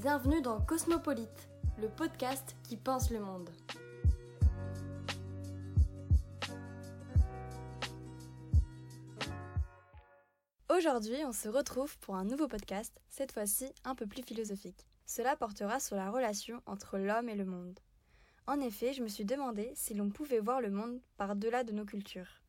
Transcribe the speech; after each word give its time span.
bienvenue 0.00 0.40
dans 0.40 0.60
Cosmopolite, 0.60 1.48
le 1.80 1.88
podcast 1.88 2.54
qui 2.62 2.76
pense 2.76 3.10
le 3.10 3.18
monde. 3.18 3.50
Aujourd'hui, 10.68 11.16
on 11.26 11.32
se 11.32 11.48
retrouve 11.48 11.98
pour 11.98 12.14
un 12.14 12.24
nouveau 12.24 12.46
podcast, 12.46 13.00
cette 13.08 13.32
fois-ci 13.32 13.66
un 13.84 13.96
peu 13.96 14.06
plus 14.06 14.22
philosophique. 14.22 14.86
Cela 15.04 15.34
portera 15.34 15.80
sur 15.80 15.96
la 15.96 16.12
relation 16.12 16.62
entre 16.66 16.98
l'homme 16.98 17.28
et 17.28 17.34
le 17.34 17.44
monde. 17.44 17.80
En 18.46 18.60
effet, 18.60 18.92
je 18.92 19.02
me 19.02 19.08
suis 19.08 19.24
demandé 19.24 19.72
si 19.74 19.94
l'on 19.94 20.10
pouvait 20.10 20.38
voir 20.38 20.60
le 20.60 20.70
monde 20.70 21.00
par-delà 21.16 21.64
de 21.64 21.72
nos 21.72 21.84
cultures. 21.84 22.40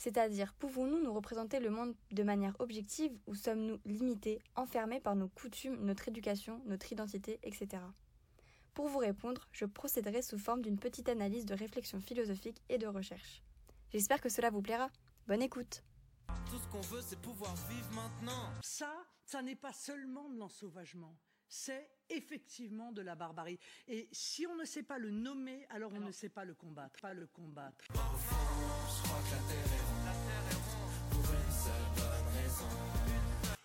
C'est-à-dire, 0.00 0.54
pouvons-nous 0.54 1.02
nous 1.02 1.12
représenter 1.12 1.60
le 1.60 1.68
monde 1.68 1.94
de 2.10 2.22
manière 2.22 2.56
objective 2.58 3.12
ou 3.26 3.34
sommes-nous 3.34 3.78
limités, 3.84 4.40
enfermés 4.56 4.98
par 4.98 5.14
nos 5.14 5.28
coutumes, 5.28 5.76
notre 5.84 6.08
éducation, 6.08 6.62
notre 6.64 6.90
identité, 6.90 7.38
etc. 7.42 7.82
Pour 8.72 8.88
vous 8.88 8.96
répondre, 8.96 9.46
je 9.52 9.66
procéderai 9.66 10.22
sous 10.22 10.38
forme 10.38 10.62
d'une 10.62 10.78
petite 10.78 11.10
analyse 11.10 11.44
de 11.44 11.52
réflexion 11.52 12.00
philosophique 12.00 12.62
et 12.70 12.78
de 12.78 12.86
recherche. 12.86 13.42
J'espère 13.92 14.22
que 14.22 14.30
cela 14.30 14.48
vous 14.48 14.62
plaira. 14.62 14.88
Bonne 15.28 15.42
écoute 15.42 15.84
Tout 16.48 16.58
ce 16.58 16.68
qu'on 16.68 16.80
veut, 16.80 17.02
c'est 17.02 17.20
pouvoir 17.20 17.54
vivre 17.68 17.90
maintenant. 17.92 18.54
Ça, 18.62 18.90
ça 19.26 19.42
n'est 19.42 19.54
pas 19.54 19.74
seulement 19.74 20.30
de 20.30 20.38
l'ensauvagement, 20.38 21.14
c'est 21.50 21.90
effectivement 22.08 22.92
de 22.92 23.02
la 23.02 23.16
barbarie. 23.16 23.58
Et 23.88 24.08
si 24.12 24.46
on 24.46 24.54
ne 24.54 24.64
sait 24.64 24.84
pas 24.84 24.98
le 24.98 25.10
nommer, 25.10 25.66
alors 25.68 25.92
on 25.92 26.00
ne 26.00 26.12
sait 26.12 26.28
pas 26.28 26.44
le 26.44 26.54
combattre. 26.54 27.00
Pas 27.02 27.12
le 27.12 27.26
combattre. 27.26 27.84
Je 27.88 29.02
crois 29.02 29.20
que 29.20 29.30
la 29.32 29.42
terre 29.52 29.72
est 29.72 29.89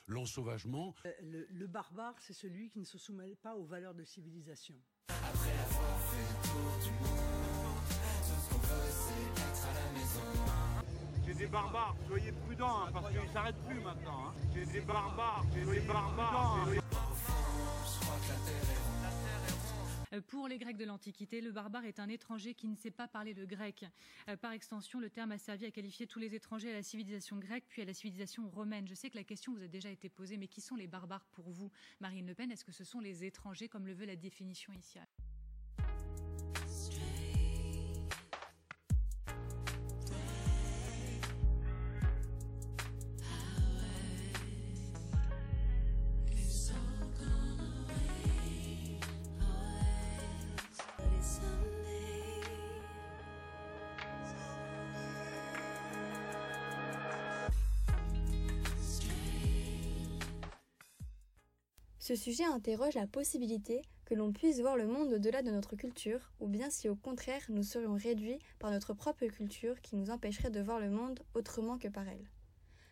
L'ensauvagement, 0.07 0.93
Euh, 1.05 1.11
Le, 1.23 1.47
le 1.51 1.67
barbare, 1.67 2.13
c'est 2.19 2.33
celui 2.33 2.69
qui 2.69 2.79
ne 2.79 2.85
se 2.85 2.97
soumet 2.97 3.35
pas 3.41 3.55
aux 3.55 3.65
valeurs 3.65 3.95
de 3.95 4.03
civilisation. 4.03 4.75
Après 5.09 5.25
avoir 5.25 5.99
fait 5.99 6.17
le 6.21 6.47
tour 6.47 6.77
du 6.83 6.91
monde, 7.01 7.77
tout 7.87 8.39
ce 8.39 8.53
qu'on 8.53 8.59
veut, 8.59 8.91
c'est 8.91 9.41
être 9.41 9.65
à 9.65 9.73
la 9.73 9.91
maison. 9.97 10.21
C'est 11.25 11.33
des 11.33 11.47
barbares, 11.47 11.95
soyez 12.07 12.31
prudents 12.31 12.83
hein, 12.85 12.89
parce 12.93 13.09
qu'ils 13.11 13.29
s'arrêtent 13.33 13.65
plus 13.67 13.79
maintenant. 13.81 14.27
hein. 14.27 14.33
C'est 14.53 14.71
des 14.71 14.81
barbares, 14.81 15.43
c'est 15.53 15.65
des 15.65 15.79
barbares. 15.87 16.67
c'est- 16.67 16.75
Je 16.75 16.79
crois 17.99 18.15
que 18.15 18.29
la 18.29 18.35
terre 18.45 18.69
est 18.69 18.77
ronde. 18.85 18.94
Pour 20.21 20.47
les 20.47 20.58
Grecs 20.58 20.77
de 20.77 20.85
l'Antiquité, 20.85 21.41
le 21.41 21.52
barbare 21.52 21.85
est 21.85 21.99
un 21.99 22.09
étranger 22.09 22.53
qui 22.53 22.67
ne 22.67 22.75
sait 22.75 22.91
pas 22.91 23.08
parler 23.08 23.33
le 23.33 23.45
grec. 23.45 23.85
Euh, 24.30 24.38
Par 24.38 24.52
extension, 24.52 24.99
le 24.99 25.09
terme 25.09 25.31
a 25.31 25.38
servi 25.38 25.66
à 25.66 25.72
qualifier 25.72 26.07
tous 26.07 26.19
les 26.19 26.35
étrangers 26.35 26.72
à 26.72 26.73
la 26.73 26.83
civilisation 26.83 27.38
grecque 27.38 27.66
puis 27.67 27.81
à 27.81 27.85
la 27.85 27.94
civilisation 27.94 28.47
romaine. 28.49 28.88
Je 28.88 28.95
sais 28.95 29.09
que 29.09 29.17
la 29.17 29.23
question 29.23 29.53
vous 29.53 29.63
a 29.63 29.67
déjà 29.67 29.89
été 29.89 30.09
posée, 30.09 30.38
mais 30.38 30.47
qui 30.47 30.61
sont 30.61 30.75
les 30.75 30.88
barbares 30.88 31.25
pour 31.31 31.49
vous? 31.49 31.72
Marine 31.99 32.27
Le 32.27 32.35
Pen, 32.35 32.52
est-ce 32.52 32.66
que 32.66 32.72
ce 32.72 32.83
sont 32.83 32.99
les 32.99 33.23
étrangers 33.23 33.67
comme 33.67 33.88
le 33.88 33.94
veut 33.94 34.05
la 34.05 34.16
définition 34.16 34.73
ici 34.73 34.99
Ce 62.07 62.16
sujet 62.16 62.43
interroge 62.43 62.93
la 62.93 63.07
possibilité 63.07 63.81
que 64.05 64.13
l'on 64.13 64.31
puisse 64.31 64.59
voir 64.59 64.77
le 64.77 64.85
monde 64.85 65.13
au-delà 65.13 65.41
de 65.41 65.49
notre 65.49 65.75
culture, 65.75 66.31
ou 66.39 66.47
bien 66.47 66.69
si 66.69 66.88
au 66.88 66.95
contraire 66.95 67.41
nous 67.49 67.63
serions 67.63 67.95
réduits 67.95 68.38
par 68.59 68.69
notre 68.69 68.93
propre 68.93 69.25
culture 69.25 69.81
qui 69.81 69.95
nous 69.95 70.11
empêcherait 70.11 70.51
de 70.51 70.61
voir 70.61 70.79
le 70.79 70.91
monde 70.91 71.19
autrement 71.33 71.79
que 71.79 71.88
par 71.88 72.07
elle. 72.07 72.29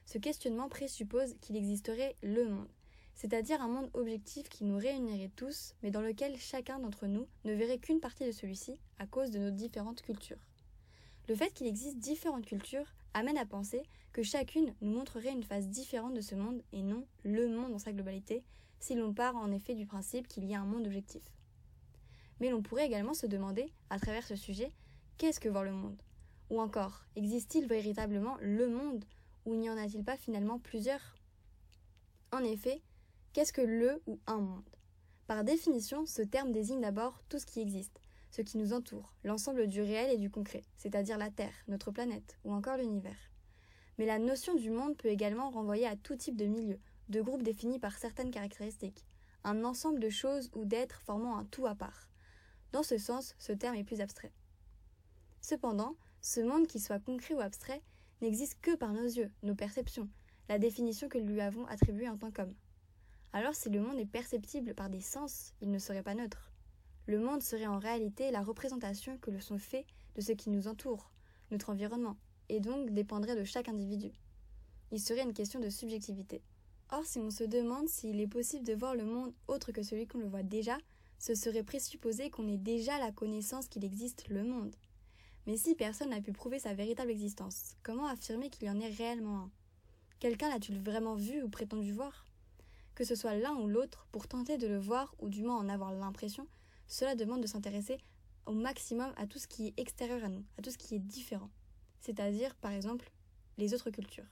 Ce 0.08 0.18
questionnement 0.18 0.68
présuppose 0.68 1.36
qu'il 1.42 1.56
existerait 1.56 2.16
le 2.24 2.50
monde, 2.50 2.72
c'est-à-dire 3.14 3.62
un 3.62 3.68
monde 3.68 3.92
objectif 3.94 4.50
qui 4.50 4.64
nous 4.64 4.78
réunirait 4.78 5.30
tous, 5.36 5.76
mais 5.84 5.92
dans 5.92 6.02
lequel 6.02 6.36
chacun 6.38 6.80
d'entre 6.80 7.06
nous 7.06 7.28
ne 7.46 7.54
verrait 7.54 7.78
qu'une 7.78 8.00
partie 8.00 8.26
de 8.26 8.32
celui-ci 8.32 8.80
à 8.98 9.06
cause 9.06 9.30
de 9.30 9.38
nos 9.38 9.52
différentes 9.52 10.02
cultures. 10.02 10.44
Le 11.30 11.36
fait 11.36 11.54
qu'il 11.54 11.68
existe 11.68 12.00
différentes 12.00 12.48
cultures 12.48 12.92
amène 13.14 13.38
à 13.38 13.46
penser 13.46 13.84
que 14.12 14.24
chacune 14.24 14.74
nous 14.82 14.90
montrerait 14.90 15.34
une 15.34 15.44
face 15.44 15.68
différente 15.68 16.16
de 16.16 16.22
ce 16.22 16.34
monde 16.34 16.64
et 16.72 16.82
non 16.82 17.06
le 17.24 17.48
monde 17.48 17.74
dans 17.74 17.78
sa 17.78 17.94
globalité, 17.94 18.44
si 18.84 18.96
l'on 18.96 19.14
part 19.14 19.38
en 19.38 19.50
effet 19.50 19.76
du 19.76 19.86
principe 19.86 20.28
qu'il 20.28 20.44
y 20.44 20.54
a 20.54 20.60
un 20.60 20.66
monde 20.66 20.86
objectif. 20.86 21.24
Mais 22.42 22.50
l'on 22.50 22.62
pourrait 22.62 22.86
également 22.86 23.14
se 23.14 23.26
demander, 23.26 23.72
à 23.90 23.98
travers 23.98 24.28
ce 24.28 24.36
sujet, 24.36 24.74
qu'est-ce 25.18 25.40
que 25.40 25.48
voir 25.48 25.64
le 25.64 25.72
monde? 25.72 26.02
Ou 26.50 26.60
encore, 26.60 27.06
existe-t-il 27.16 27.66
véritablement 27.66 28.36
le 28.42 28.68
monde 28.68 29.06
ou 29.46 29.56
n'y 29.56 29.70
en 29.70 29.78
a-t-il 29.78 30.04
pas 30.04 30.18
finalement 30.18 30.60
plusieurs? 30.60 31.16
En 32.34 32.44
effet, 32.44 32.82
qu'est-ce 33.32 33.54
que 33.54 33.62
le 33.62 34.02
ou 34.06 34.20
un 34.28 34.40
monde? 34.40 34.70
Par 35.28 35.46
définition, 35.46 36.06
ce 36.06 36.22
terme 36.22 36.52
désigne 36.52 36.82
d'abord 36.82 37.24
tout 37.30 37.40
ce 37.40 37.46
qui 37.46 37.62
existe, 37.62 38.02
ce 38.32 38.42
qui 38.42 38.58
nous 38.58 38.74
entoure, 38.74 39.14
l'ensemble 39.24 39.68
du 39.68 39.82
réel 39.82 40.12
et 40.12 40.18
du 40.18 40.30
concret, 40.30 40.66
c'est-à-dire 40.76 41.18
la 41.18 41.32
Terre, 41.32 41.56
notre 41.70 41.92
planète 41.92 42.38
ou 42.44 42.52
encore 42.52 42.76
l'univers. 42.76 43.32
Mais 43.98 44.06
la 44.06 44.20
notion 44.20 44.56
du 44.56 44.72
monde 44.72 44.98
peut 44.98 45.08
également 45.08 45.52
renvoyer 45.52 45.88
à 45.88 45.96
tout 45.96 46.18
type 46.18 46.36
de 46.36 46.48
milieu, 46.48 46.80
de 47.10 47.22
groupes 47.22 47.44
définis 47.44 47.80
par 47.80 47.98
certaines 47.98 48.32
caractéristiques, 48.32 49.06
un 49.44 49.64
ensemble 49.64 50.00
de 50.00 50.10
choses 50.10 50.50
ou 50.54 50.66
d'êtres 50.66 51.02
formant 51.02 51.38
un 51.38 51.46
tout 51.46 51.68
à 51.68 51.76
part. 51.76 52.10
Dans 52.72 52.84
ce 52.84 52.98
sens, 52.98 53.36
ce 53.38 53.52
terme 53.52 53.76
est 53.76 53.84
plus 53.84 54.02
abstrait. 54.02 54.32
Cependant, 55.42 55.96
ce 56.22 56.40
monde 56.40 56.68
qui 56.68 56.80
soit 56.80 57.00
concret 57.00 57.34
ou 57.34 57.42
abstrait 57.42 57.82
n'existe 58.22 58.60
que 58.62 58.76
par 58.76 58.94
nos 58.94 59.04
yeux, 59.04 59.32
nos 59.44 59.56
perceptions, 59.56 60.10
la 60.50 60.58
définition 60.58 61.10
que 61.10 61.18
nous 61.18 61.34
lui 61.34 61.42
avons 61.42 61.66
attribuée 61.68 62.10
en 62.10 62.18
tant 62.18 62.32
qu'homme. 62.32 62.56
Alors 63.34 63.56
si 63.56 63.70
le 63.70 63.82
monde 63.82 64.00
est 64.00 64.06
perceptible 64.06 64.74
par 64.74 64.90
des 64.90 65.02
sens, 65.02 65.54
il 65.60 65.72
ne 65.72 65.80
serait 65.80 66.04
pas 66.04 66.16
neutre. 66.16 66.52
Le 67.06 67.20
monde 67.20 67.44
serait 67.44 67.68
en 67.68 67.80
réalité 67.80 68.32
la 68.32 68.42
représentation 68.42 69.18
que 69.18 69.32
le 69.32 69.42
sont 69.42 69.58
faits 69.58 69.86
de 70.16 70.22
ce 70.22 70.32
qui 70.32 70.50
nous 70.50 70.68
entoure, 70.68 71.12
notre 71.52 71.70
environnement, 71.70 72.18
et 72.48 72.60
donc 72.60 72.92
dépendrait 72.92 73.36
de 73.36 73.44
chaque 73.44 73.68
individu. 73.68 74.12
Il 74.92 75.02
serait 75.02 75.24
une 75.24 75.34
question 75.34 75.60
de 75.60 75.70
subjectivité. 75.70 76.42
Or, 76.96 77.04
si 77.08 77.18
on 77.18 77.32
se 77.32 77.44
demande 77.44 77.90
s'il 77.90 78.22
est 78.22 78.28
possible 78.28 78.68
de 78.68 78.76
voir 78.76 78.94
le 78.94 79.04
monde 79.04 79.34
autre 79.48 79.72
que 79.72 79.82
celui 79.82 80.06
qu'on 80.06 80.20
le 80.20 80.28
voit 80.28 80.44
déjà, 80.44 80.78
ce 81.18 81.34
serait 81.34 81.64
présupposer 81.64 82.30
qu'on 82.30 82.48
ait 82.48 82.56
déjà 82.56 83.00
la 83.00 83.12
connaissance 83.12 83.68
qu'il 83.68 83.84
existe 83.84 84.28
le 84.28 84.44
monde. 84.44 84.76
Mais 85.48 85.58
si 85.58 85.74
personne 85.74 86.12
n'a 86.12 86.22
pu 86.22 86.34
prouver 86.34 86.60
sa 86.60 86.76
véritable 86.76 87.10
existence, 87.10 87.78
comment 87.82 88.06
affirmer 88.06 88.52
qu'il 88.52 88.68
y 88.68 88.70
en 88.70 88.80
ait 88.80 88.92
réellement 88.92 89.38
un? 89.38 89.52
Quelqu'un 90.20 90.50
l'a-t-il 90.50 90.80
vraiment 90.84 91.16
vu 91.16 91.42
ou 91.42 91.50
prétendu 91.50 91.92
voir? 91.92 92.28
Que 92.94 93.06
ce 93.06 93.16
soit 93.16 93.38
l'un 93.38 93.56
ou 93.56 93.68
l'autre, 93.68 94.06
pour 94.12 94.28
tenter 94.28 94.60
de 94.60 94.68
le 94.68 94.78
voir 94.78 95.16
ou 95.18 95.30
du 95.30 95.42
moins 95.42 95.58
en 95.58 95.70
avoir 95.70 95.94
l'impression, 95.94 96.48
cela 96.86 97.16
demande 97.16 97.42
de 97.42 97.48
s'intéresser 97.48 97.98
au 98.46 98.52
maximum 98.52 99.12
à 99.18 99.26
tout 99.26 99.40
ce 99.40 99.48
qui 99.48 99.70
est 99.70 99.80
extérieur 99.80 100.24
à 100.24 100.30
nous, 100.30 100.44
à 100.60 100.62
tout 100.62 100.70
ce 100.70 100.78
qui 100.78 100.94
est 100.94 101.00
différent, 101.00 101.50
c'est-à-dire 102.02 102.54
par 102.58 102.72
exemple 102.72 103.10
les 103.58 103.74
autres 103.74 103.90
cultures. 103.90 104.30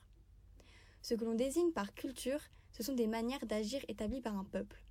Ce 1.02 1.16
que 1.16 1.26
l'on 1.26 1.34
désigne 1.34 1.72
par 1.72 1.94
culture, 1.94 2.40
ce 2.72 2.84
sont 2.84 2.94
des 2.94 3.08
manières 3.08 3.46
d'agir 3.46 3.84
établies 3.88 4.22
par 4.22 4.38
un 4.38 4.44
peuple. 4.44 4.84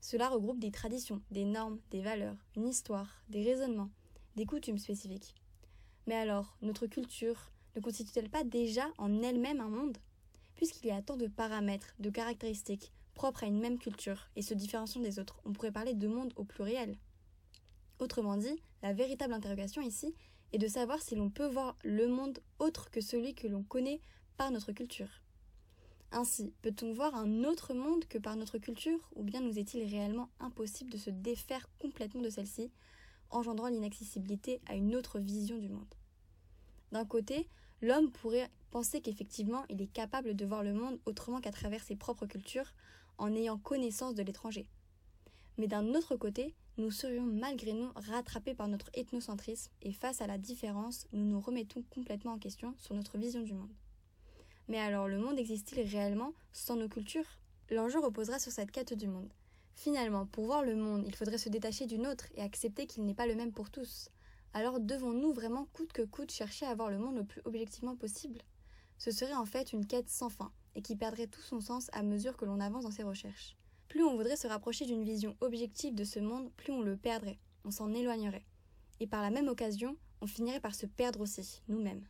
Cela 0.00 0.28
regroupe 0.28 0.58
des 0.58 0.70
traditions, 0.70 1.22
des 1.30 1.44
normes, 1.44 1.78
des 1.90 2.00
valeurs, 2.00 2.36
une 2.56 2.66
histoire, 2.66 3.22
des 3.28 3.44
raisonnements, 3.44 3.90
des 4.34 4.46
coutumes 4.46 4.78
spécifiques. 4.78 5.34
Mais 6.06 6.14
alors, 6.14 6.56
notre 6.62 6.86
culture 6.86 7.52
ne 7.76 7.80
constitue-t-elle 7.80 8.30
pas 8.30 8.44
déjà 8.44 8.90
en 8.98 9.22
elle-même 9.22 9.60
un 9.60 9.68
monde? 9.68 9.98
Puisqu'il 10.56 10.88
y 10.88 10.90
a 10.90 11.02
tant 11.02 11.16
de 11.16 11.28
paramètres, 11.28 11.94
de 11.98 12.10
caractéristiques 12.10 12.92
propres 13.14 13.44
à 13.44 13.46
une 13.46 13.60
même 13.60 13.78
culture 13.78 14.30
et 14.36 14.42
se 14.42 14.54
différenciant 14.54 15.00
des 15.00 15.18
autres, 15.18 15.40
on 15.44 15.52
pourrait 15.52 15.72
parler 15.72 15.94
de 15.94 16.08
monde 16.08 16.32
au 16.36 16.44
pluriel. 16.44 16.96
Autrement 17.98 18.36
dit, 18.36 18.60
la 18.82 18.92
véritable 18.92 19.34
interrogation 19.34 19.82
ici 19.82 20.14
est 20.52 20.58
de 20.58 20.66
savoir 20.66 21.00
si 21.00 21.14
l'on 21.14 21.30
peut 21.30 21.46
voir 21.46 21.76
le 21.84 22.08
monde 22.08 22.40
autre 22.58 22.90
que 22.90 23.00
celui 23.00 23.34
que 23.34 23.46
l'on 23.46 23.62
connaît 23.62 24.00
par 24.36 24.50
notre 24.50 24.72
culture. 24.72 25.21
Ainsi, 26.14 26.52
peut-on 26.60 26.92
voir 26.92 27.14
un 27.14 27.42
autre 27.44 27.72
monde 27.72 28.04
que 28.04 28.18
par 28.18 28.36
notre 28.36 28.58
culture, 28.58 29.10
ou 29.16 29.22
bien 29.22 29.40
nous 29.40 29.58
est-il 29.58 29.82
réellement 29.88 30.28
impossible 30.40 30.90
de 30.90 30.98
se 30.98 31.08
défaire 31.08 31.66
complètement 31.78 32.20
de 32.20 32.28
celle-ci, 32.28 32.70
engendrant 33.30 33.68
l'inaccessibilité 33.68 34.60
à 34.66 34.74
une 34.74 34.94
autre 34.94 35.18
vision 35.18 35.56
du 35.56 35.70
monde? 35.70 35.94
D'un 36.92 37.06
côté, 37.06 37.48
l'homme 37.80 38.10
pourrait 38.10 38.50
penser 38.70 39.00
qu'effectivement 39.00 39.64
il 39.70 39.80
est 39.80 39.90
capable 39.90 40.36
de 40.36 40.44
voir 40.44 40.62
le 40.62 40.74
monde 40.74 41.00
autrement 41.06 41.40
qu'à 41.40 41.50
travers 41.50 41.82
ses 41.82 41.96
propres 41.96 42.26
cultures, 42.26 42.74
en 43.16 43.34
ayant 43.34 43.56
connaissance 43.56 44.14
de 44.14 44.22
l'étranger. 44.22 44.68
Mais 45.56 45.66
d'un 45.66 45.94
autre 45.94 46.16
côté, 46.16 46.54
nous 46.76 46.90
serions 46.90 47.24
malgré 47.24 47.72
nous 47.72 47.90
rattrapés 47.96 48.54
par 48.54 48.68
notre 48.68 48.90
ethnocentrisme 48.92 49.72
et 49.80 49.92
face 49.94 50.20
à 50.20 50.26
la 50.26 50.36
différence, 50.36 51.06
nous 51.14 51.24
nous 51.24 51.40
remettons 51.40 51.82
complètement 51.88 52.32
en 52.32 52.38
question 52.38 52.74
sur 52.76 52.94
notre 52.94 53.16
vision 53.16 53.40
du 53.40 53.54
monde. 53.54 53.72
Mais 54.68 54.78
alors, 54.78 55.08
le 55.08 55.18
monde 55.18 55.38
existe-t-il 55.38 55.86
réellement 55.86 56.32
sans 56.52 56.76
nos 56.76 56.88
cultures? 56.88 57.38
L'enjeu 57.70 58.00
reposera 58.00 58.38
sur 58.38 58.52
cette 58.52 58.70
quête 58.70 58.94
du 58.94 59.08
monde, 59.08 59.32
Finalement, 59.74 60.26
pour 60.26 60.44
voir 60.44 60.62
le 60.62 60.76
monde, 60.76 61.04
il 61.06 61.14
faudrait 61.14 61.38
se 61.38 61.48
détacher 61.48 61.86
d'une 61.86 62.06
autre 62.06 62.26
et 62.34 62.42
accepter 62.42 62.86
qu'il 62.86 63.04
n'est 63.04 63.14
pas 63.14 63.26
le 63.26 63.34
même 63.34 63.52
pour 63.52 63.70
tous. 63.70 64.10
Alors 64.54 64.80
devons-nous 64.80 65.32
vraiment 65.32 65.66
coûte 65.72 65.92
que 65.92 66.02
coûte 66.02 66.30
chercher 66.30 66.66
à 66.66 66.74
voir 66.74 66.90
le 66.90 66.98
monde 66.98 67.16
le 67.16 67.24
plus 67.24 67.40
objectivement 67.44 67.96
possible? 67.96 68.40
Ce 68.98 69.10
serait 69.10 69.34
en 69.34 69.46
fait 69.46 69.72
une 69.72 69.86
quête 69.86 70.08
sans 70.08 70.28
fin 70.28 70.52
et 70.74 70.82
qui 70.82 70.94
perdrait 70.94 71.26
tout 71.26 71.40
son 71.40 71.60
sens 71.60 71.88
à 71.92 72.02
mesure 72.02 72.36
que 72.36 72.44
l'on 72.44 72.60
avance 72.60 72.84
dans 72.84 72.90
ses 72.90 73.02
recherches. 73.02 73.56
Plus 73.88 74.04
on 74.04 74.16
voudrait 74.16 74.36
se 74.36 74.46
rapprocher 74.46 74.84
d'une 74.84 75.04
vision 75.04 75.36
objective 75.40 75.94
de 75.94 76.04
ce 76.04 76.20
monde, 76.20 76.50
plus 76.56 76.72
on 76.72 76.82
le 76.82 76.96
perdrait, 76.96 77.38
on 77.64 77.70
s'en 77.70 77.92
éloignerait. 77.92 78.46
Et 79.00 79.06
par 79.06 79.22
la 79.22 79.30
même 79.30 79.48
occasion, 79.48 79.96
on 80.20 80.26
finirait 80.26 80.60
par 80.60 80.74
se 80.74 80.86
perdre 80.86 81.20
aussi, 81.20 81.62
nous-mêmes. 81.68 82.06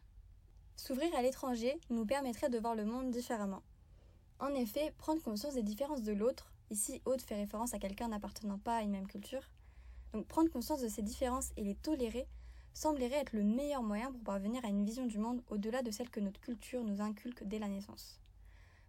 S'ouvrir 0.77 1.15
à 1.15 1.23
l'étranger 1.23 1.79
nous 1.91 2.07
permettrait 2.07 2.51
de 2.51 2.59
voir 2.59 2.75
le 2.75 2.85
monde 2.85 3.11
différemment. 3.11 3.63
En 4.39 4.49
effet, 4.55 4.93
prendre 4.99 5.23
conscience 5.23 5.55
des 5.55 5.63
différences 5.63 6.03
de 6.03 6.13
l'autre, 6.13 6.53
ici 6.71 7.01
Aude 7.05 7.21
fait 7.21 7.37
référence 7.37 7.75
à 7.75 7.79
quelqu'un 7.79 8.09
n'appartenant 8.09 8.59
pas 8.59 8.77
à 8.77 8.83
une 8.83 8.91
même 8.91 9.07
culture, 9.07 9.49
donc 10.13 10.27
prendre 10.27 10.51
conscience 10.51 10.83
de 10.83 10.89
ces 10.89 11.03
différences 11.03 11.51
et 11.57 11.63
les 11.63 11.75
tolérer 11.75 12.27
semblerait 12.75 13.21
être 13.21 13.33
le 13.33 13.45
meilleur 13.45 13.83
moyen 13.83 14.11
pour 14.11 14.23
parvenir 14.23 14.65
à 14.65 14.69
une 14.69 14.85
vision 14.85 15.07
du 15.07 15.19
monde 15.19 15.43
au-delà 15.49 15.83
de 15.83 15.91
celle 15.91 16.11
que 16.11 16.21
notre 16.21 16.41
culture 16.41 16.83
nous 16.85 17.01
inculque 17.01 17.45
dès 17.45 17.59
la 17.59 17.69
naissance. 17.69 18.19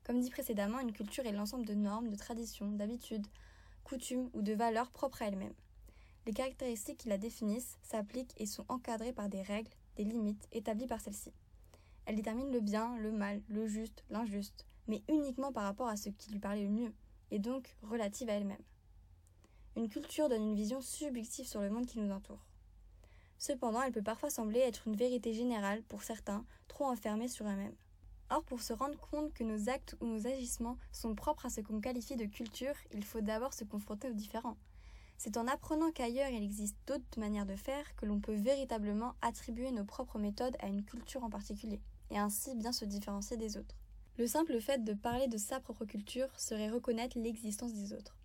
Comme 0.04 0.20
dit 0.20 0.30
précédemment, 0.30 0.80
une 0.80 0.92
culture 0.92 1.26
est 1.26 1.32
l'ensemble 1.32 1.66
de 1.66 1.74
normes, 1.74 2.10
de 2.10 2.16
traditions, 2.16 2.72
d'habitudes, 2.72 3.28
coutumes 3.84 4.30
ou 4.34 4.42
de 4.42 4.54
valeurs 4.54 4.92
propres 4.92 5.22
à 5.22 5.28
elle-même. 5.28 5.54
Les 6.26 6.34
caractéristiques 6.34 7.00
qui 7.00 7.10
la 7.10 7.18
définissent 7.18 7.78
s'appliquent 7.84 8.34
et 8.38 8.46
sont 8.46 8.66
encadrées 8.70 9.14
par 9.14 9.30
des 9.30 9.42
règles, 9.42 9.72
des 9.98 10.04
limites 10.06 10.48
établies 10.52 10.88
par 10.88 11.02
celles-ci. 11.02 11.32
Elle 12.06 12.16
détermine 12.16 12.52
le 12.52 12.60
bien, 12.60 12.98
le 12.98 13.12
mal, 13.12 13.42
le 13.48 13.68
juste, 13.68 14.04
l'injuste, 14.10 14.66
mais 14.88 15.04
uniquement 15.08 15.52
par 15.52 15.64
rapport 15.64 15.88
à 15.88 15.96
ce 15.96 16.10
qui 16.10 16.32
lui 16.32 16.40
parlait 16.40 16.64
le 16.64 16.70
mieux, 16.70 16.94
et 17.32 17.40
donc 17.40 17.76
relative 17.82 18.30
à 18.30 18.34
elle-même. 18.34 18.62
Une 19.76 19.90
culture 19.90 20.30
donne 20.30 20.44
une 20.44 20.56
vision 20.56 20.82
subjective 20.82 21.48
sur 21.48 21.62
le 21.62 21.70
monde 21.70 21.86
qui 21.86 22.00
nous 22.00 22.12
entoure. 22.12 22.46
Cependant, 23.40 23.82
elle 23.82 23.92
peut 23.92 24.04
parfois 24.04 24.30
sembler 24.30 24.60
être 24.60 24.88
une 24.88 24.96
vérité 24.96 25.34
générale 25.34 25.84
pour 25.84 26.04
certains, 26.04 26.46
trop 26.68 26.86
enfermés 26.86 27.28
sur 27.28 27.46
eux-mêmes. 27.46 27.76
Or, 28.30 28.44
pour 28.44 28.62
se 28.62 28.74
rendre 28.74 29.00
compte 29.12 29.34
que 29.34 29.44
nos 29.44 29.70
actes 29.70 29.96
ou 30.00 30.06
nos 30.06 30.28
agissements 30.28 30.78
sont 30.92 31.16
propres 31.16 31.46
à 31.46 31.50
ce 31.50 31.62
qu'on 31.62 31.82
qualifie 31.82 32.16
de 32.16 32.26
culture, 32.26 32.76
il 32.94 33.04
faut 33.04 33.22
d'abord 33.22 33.54
se 33.54 33.64
confronter 33.64 34.10
aux 34.10 34.14
différents. 34.14 34.58
C'est 35.18 35.38
en 35.38 35.48
apprenant 35.48 35.92
qu'ailleurs 35.92 36.30
il 36.30 36.44
existe 36.44 36.78
d'autres 36.88 37.20
manières 37.20 37.46
de 37.46 37.56
faire 37.56 37.96
que 37.96 38.06
l'on 38.06 38.20
peut 38.20 38.36
véritablement 38.36 39.14
attribuer 39.22 39.72
nos 39.72 39.86
propres 39.86 40.20
méthodes 40.20 40.58
à 40.60 40.68
une 40.68 40.84
culture 40.84 41.24
en 41.24 41.30
particulier, 41.30 41.82
et 42.14 42.20
ainsi 42.20 42.56
bien 42.56 42.72
se 42.72 42.86
différencier 42.86 43.38
des 43.38 43.58
autres. 43.58 43.76
Le 44.18 44.28
simple 44.28 44.62
fait 44.62 44.84
de 44.84 44.94
parler 44.94 45.28
de 45.28 45.38
sa 45.38 45.60
propre 45.60 45.86
culture 45.86 46.30
serait 46.40 46.70
reconnaître 46.70 47.18
l'existence 47.18 47.74
des 47.74 47.92
autres. 47.94 48.16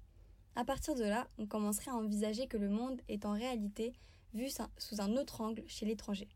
À 0.55 0.65
partir 0.65 0.95
de 0.95 1.05
là, 1.05 1.27
on 1.39 1.47
commencerait 1.47 1.91
à 1.91 1.95
envisager 1.95 2.47
que 2.47 2.59
le 2.59 2.69
monde 2.69 3.01
est 3.09 3.25
en 3.25 3.33
réalité 3.33 3.95
vu 4.35 4.49
sous 4.77 5.01
un 5.01 5.17
autre 5.17 5.41
angle 5.41 5.65
chez 5.67 5.87
l'étranger. 5.87 6.29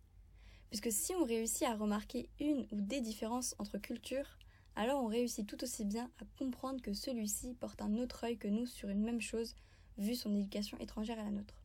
Puisque 0.70 0.90
si 0.90 1.12
on 1.14 1.24
réussit 1.24 1.64
à 1.64 1.76
remarquer 1.76 2.30
une 2.40 2.66
ou 2.72 2.80
des 2.80 3.02
différences 3.02 3.54
entre 3.58 3.76
cultures, 3.76 4.38
alors 4.74 5.02
on 5.02 5.08
réussit 5.08 5.46
tout 5.46 5.62
aussi 5.62 5.84
bien 5.84 6.10
à 6.18 6.24
comprendre 6.38 6.80
que 6.80 6.94
celui-ci 6.94 7.52
porte 7.54 7.82
un 7.82 7.98
autre 7.98 8.24
œil 8.24 8.38
que 8.38 8.48
nous 8.48 8.64
sur 8.64 8.88
une 8.88 9.02
même 9.02 9.20
chose, 9.20 9.54
vu 9.98 10.14
son 10.14 10.34
éducation 10.34 10.78
étrangère 10.78 11.18
à 11.18 11.24
la 11.24 11.30
nôtre. 11.30 11.62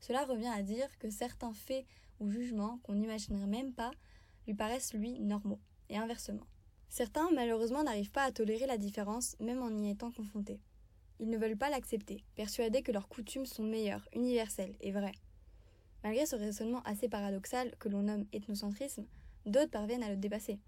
Cela 0.00 0.24
revient 0.24 0.52
à 0.52 0.64
dire 0.64 0.98
que 0.98 1.10
certains 1.10 1.54
faits 1.54 1.86
ou 2.18 2.28
jugements 2.28 2.78
qu'on 2.82 2.96
n'imaginerait 2.96 3.46
même 3.46 3.72
pas 3.72 3.92
lui 4.46 4.54
paraissent 4.54 4.94
lui 4.94 5.18
normaux, 5.20 5.60
et 5.88 5.96
inversement. 5.96 6.46
Certains, 6.88 7.30
malheureusement, 7.32 7.82
n'arrivent 7.82 8.10
pas 8.10 8.24
à 8.24 8.32
tolérer 8.32 8.66
la 8.66 8.78
différence, 8.78 9.36
même 9.40 9.62
en 9.62 9.70
y 9.70 9.90
étant 9.90 10.10
confrontés. 10.10 10.60
Ils 11.20 11.28
ne 11.28 11.38
veulent 11.38 11.56
pas 11.56 11.70
l'accepter, 11.70 12.24
persuadés 12.34 12.82
que 12.82 12.92
leurs 12.92 13.08
coutumes 13.08 13.46
sont 13.46 13.62
meilleures, 13.62 14.08
universelles 14.14 14.76
et 14.80 14.92
vraies. 14.92 15.14
Malgré 16.02 16.26
ce 16.26 16.36
raisonnement 16.36 16.82
assez 16.82 17.08
paradoxal 17.08 17.74
que 17.78 17.88
l'on 17.88 18.02
nomme 18.02 18.26
ethnocentrisme, 18.32 19.06
d'autres 19.46 19.70
parviennent 19.70 20.02
à 20.02 20.10
le 20.10 20.16
dépasser. 20.16 20.58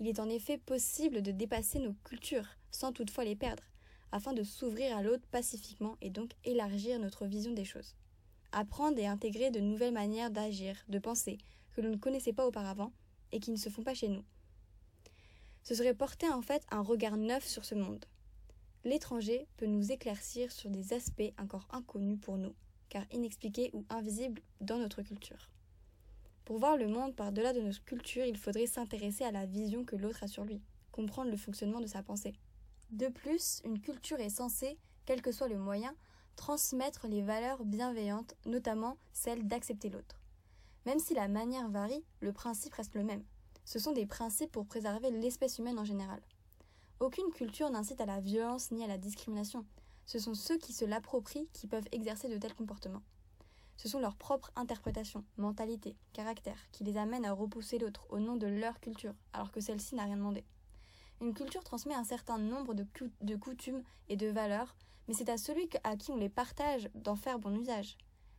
Il 0.00 0.08
est 0.08 0.18
en 0.18 0.28
effet 0.28 0.58
possible 0.58 1.22
de 1.22 1.30
dépasser 1.30 1.78
nos 1.78 1.94
cultures, 2.04 2.48
sans 2.70 2.92
toutefois 2.92 3.24
les 3.24 3.36
perdre, 3.36 3.62
afin 4.10 4.32
de 4.32 4.42
s'ouvrir 4.42 4.96
à 4.96 5.02
l'autre 5.02 5.26
pacifiquement 5.30 5.96
et 6.00 6.10
donc 6.10 6.32
élargir 6.44 6.98
notre 6.98 7.26
vision 7.26 7.52
des 7.52 7.64
choses. 7.64 7.94
Apprendre 8.50 8.98
et 8.98 9.06
intégrer 9.06 9.50
de 9.50 9.60
nouvelles 9.60 9.94
manières 9.94 10.30
d'agir, 10.30 10.76
de 10.88 10.98
penser, 10.98 11.38
que 11.72 11.80
l'on 11.80 11.90
ne 11.90 11.96
connaissait 11.96 12.32
pas 12.32 12.46
auparavant 12.46 12.92
et 13.32 13.40
qui 13.40 13.50
ne 13.50 13.56
se 13.56 13.68
font 13.68 13.82
pas 13.82 13.94
chez 13.94 14.08
nous. 14.08 14.24
Ce 15.62 15.74
serait 15.74 15.94
porter 15.94 16.28
en 16.28 16.42
fait 16.42 16.64
un 16.70 16.82
regard 16.82 17.16
neuf 17.16 17.46
sur 17.46 17.64
ce 17.64 17.74
monde. 17.74 18.04
L'étranger 18.84 19.46
peut 19.56 19.66
nous 19.66 19.92
éclaircir 19.92 20.50
sur 20.50 20.70
des 20.70 20.92
aspects 20.92 21.32
encore 21.38 21.68
inconnus 21.70 22.18
pour 22.20 22.36
nous, 22.36 22.54
car 22.88 23.04
inexpliqués 23.12 23.70
ou 23.72 23.84
invisibles 23.88 24.42
dans 24.60 24.78
notre 24.78 25.02
culture. 25.02 25.50
Pour 26.44 26.58
voir 26.58 26.76
le 26.76 26.88
monde 26.88 27.14
par-delà 27.14 27.52
de 27.52 27.60
notre 27.60 27.84
culture, 27.84 28.24
il 28.24 28.36
faudrait 28.36 28.66
s'intéresser 28.66 29.24
à 29.24 29.30
la 29.30 29.46
vision 29.46 29.84
que 29.84 29.94
l'autre 29.94 30.24
a 30.24 30.28
sur 30.28 30.44
lui, 30.44 30.60
comprendre 30.90 31.30
le 31.30 31.36
fonctionnement 31.36 31.80
de 31.80 31.86
sa 31.86 32.02
pensée. 32.02 32.34
De 32.90 33.06
plus, 33.06 33.62
une 33.64 33.80
culture 33.80 34.18
est 34.18 34.28
censée, 34.28 34.76
quel 35.06 35.22
que 35.22 35.32
soit 35.32 35.48
le 35.48 35.58
moyen, 35.58 35.94
transmettre 36.34 37.06
les 37.06 37.22
valeurs 37.22 37.64
bienveillantes, 37.64 38.34
notamment 38.46 38.98
celle 39.12 39.46
d'accepter 39.46 39.88
l'autre. 39.88 40.21
Même 40.86 40.98
si 40.98 41.14
la 41.14 41.28
manière 41.28 41.68
varie, 41.68 42.04
le 42.20 42.32
principe 42.32 42.74
reste 42.74 42.94
le 42.94 43.04
même. 43.04 43.24
Ce 43.64 43.78
sont 43.78 43.92
des 43.92 44.06
principes 44.06 44.52
pour 44.52 44.66
préserver 44.66 45.10
l'espèce 45.10 45.58
humaine 45.58 45.78
en 45.78 45.84
général. 45.84 46.20
Aucune 47.00 47.30
culture 47.30 47.70
n'incite 47.70 48.00
à 48.00 48.06
la 48.06 48.20
violence 48.20 48.70
ni 48.70 48.84
à 48.84 48.88
la 48.88 48.98
discrimination, 48.98 49.64
ce 50.06 50.18
sont 50.18 50.34
ceux 50.34 50.58
qui 50.58 50.72
se 50.72 50.84
l'approprient 50.84 51.48
qui 51.52 51.66
peuvent 51.66 51.88
exercer 51.92 52.28
de 52.28 52.36
tels 52.36 52.54
comportements. 52.54 53.02
Ce 53.76 53.88
sont 53.88 54.00
leurs 54.00 54.16
propres 54.16 54.52
interprétations, 54.56 55.24
mentalités, 55.36 55.96
caractères 56.12 56.70
qui 56.70 56.84
les 56.84 56.96
amènent 56.96 57.24
à 57.24 57.32
repousser 57.32 57.78
l'autre 57.78 58.06
au 58.10 58.18
nom 58.18 58.36
de 58.36 58.46
leur 58.46 58.78
culture, 58.80 59.14
alors 59.32 59.50
que 59.50 59.60
celle-ci 59.60 59.94
n'a 59.94 60.04
rien 60.04 60.16
demandé. 60.16 60.44
Une 61.20 61.34
culture 61.34 61.64
transmet 61.64 61.94
un 61.94 62.04
certain 62.04 62.38
nombre 62.38 62.74
de, 62.74 62.86
de 63.20 63.36
coutumes 63.36 63.82
et 64.08 64.16
de 64.16 64.28
valeurs, 64.28 64.74
mais 65.08 65.14
c'est 65.14 65.30
à 65.30 65.38
celui 65.38 65.68
à 65.84 65.96
qui 65.96 66.10
on 66.10 66.16
les 66.16 66.28
partage 66.28 66.90
d'en 66.94 67.16
faire 67.16 67.38
bon 67.38 67.54
usage. 67.58 67.96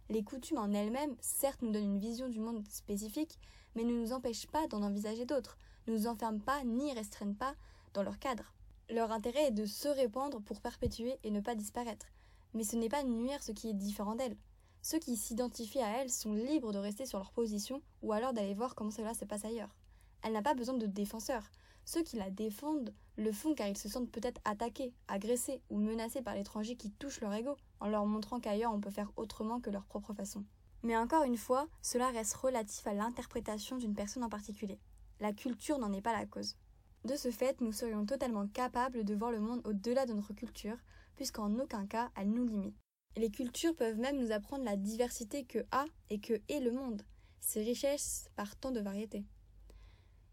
Les 0.10 0.24
coutumes 0.24 0.58
en 0.58 0.72
elles-mêmes, 0.74 1.16
certes, 1.22 1.62
nous 1.62 1.72
donnent 1.72 1.96
une 1.96 2.00
vision 2.00 2.28
du 2.28 2.40
monde 2.40 2.68
spécifique, 2.68 3.40
mais 3.76 3.84
ne 3.84 3.94
nous 3.94 4.12
empêchent 4.12 4.48
pas 4.48 4.68
d'en 4.68 4.84
envisager 4.84 5.26
d'autres, 5.26 5.58
ne 5.88 5.94
nous 5.94 6.08
enferment 6.08 6.42
pas 6.42 6.64
ni 6.64 6.92
restreignent 6.94 7.36
pas 7.36 7.56
dans 7.94 8.04
leur 8.04 8.20
cadre. 8.20 8.54
Leur 8.90 9.12
intérêt 9.12 9.48
est 9.48 9.52
de 9.52 9.66
se 9.66 9.88
répandre 9.88 10.42
pour 10.42 10.62
perpétuer 10.62 11.18
et 11.24 11.32
ne 11.32 11.40
pas 11.40 11.56
disparaître. 11.56 12.08
Mais 12.54 12.64
ce 12.64 12.76
n'est 12.76 12.90
pas 12.90 13.04
nuire 13.04 13.42
ce 13.42 13.52
qui 13.52 13.70
est 13.70 13.74
différent 13.74 14.16
d'elles. 14.16 14.38
Ceux 14.82 15.00
qui 15.00 15.16
s'identifient 15.16 15.82
à 15.82 16.02
elles 16.02 16.10
sont 16.10 16.34
libres 16.34 16.74
de 16.74 16.78
rester 16.78 17.06
sur 17.06 17.18
leur 17.18 17.32
position 17.32 17.82
ou 18.02 18.12
alors 18.12 18.34
d'aller 18.34 18.54
voir 18.54 18.76
comment 18.76 18.92
cela 18.92 19.14
se 19.14 19.24
passe 19.24 19.46
ailleurs. 19.46 19.74
Elle 20.22 20.34
n'a 20.34 20.42
pas 20.42 20.54
besoin 20.54 20.76
de 20.76 20.86
défenseurs. 20.86 21.50
Ceux 21.86 22.04
qui 22.04 22.18
la 22.18 22.30
défendent 22.30 22.94
le 23.16 23.32
font 23.32 23.56
car 23.56 23.68
ils 23.68 23.78
se 23.78 23.90
sentent 23.90 24.12
peut-être 24.12 24.42
attaqués, 24.44 24.94
agressés 25.08 25.62
ou 25.70 25.78
menacés 25.78 26.22
par 26.22 26.36
l'étranger 26.36 26.76
qui 26.76 26.92
touche 26.92 27.22
leur 27.22 27.34
ego, 27.34 27.56
en 27.84 27.90
leur 27.90 28.06
montrant 28.06 28.40
qu'ailleurs 28.40 28.74
on 28.74 28.80
peut 28.80 28.90
faire 28.90 29.12
autrement 29.18 29.60
que 29.60 29.70
leur 29.70 29.84
propre 29.86 30.14
façon. 30.14 30.46
Mais 30.84 30.96
encore 30.96 31.24
une 31.24 31.38
fois, 31.38 31.68
cela 31.82 32.10
reste 32.12 32.34
relatif 32.36 32.88
à 32.88 32.94
l'interprétation 32.94 33.78
d'une 33.78 33.94
personne 33.94 34.24
en 34.24 34.30
particulier. 34.30 34.80
La 35.20 35.34
culture 35.34 35.78
n'en 35.78 35.92
est 35.92 36.02
pas 36.02 36.18
la 36.18 36.26
cause. 36.26 36.56
De 37.04 37.18
ce 37.18 37.30
fait, 37.30 37.60
nous 37.60 37.74
serions 37.74 38.06
totalement 38.06 38.48
capables 38.48 39.04
de 39.04 39.14
voir 39.14 39.32
le 39.32 39.42
monde 39.42 39.62
au-delà 39.66 40.06
de 40.06 40.14
notre 40.14 40.34
culture, 40.34 40.78
puisqu'en 41.18 41.60
aucun 41.60 41.86
cas 41.86 42.10
elle 42.16 42.32
nous 42.32 42.46
limite. 42.46 42.78
Les 43.18 43.30
cultures 43.30 43.76
peuvent 43.76 44.00
même 44.00 44.18
nous 44.18 44.32
apprendre 44.32 44.64
la 44.64 44.78
diversité 44.78 45.44
que 45.44 45.60
a 45.72 45.84
et 46.10 46.22
que 46.22 46.42
est 46.48 46.62
le 46.62 46.72
monde, 46.72 47.02
ses 47.42 47.64
richesses 47.64 48.30
par 48.38 48.56
tant 48.56 48.72
de 48.72 48.80
variétés. 48.80 49.26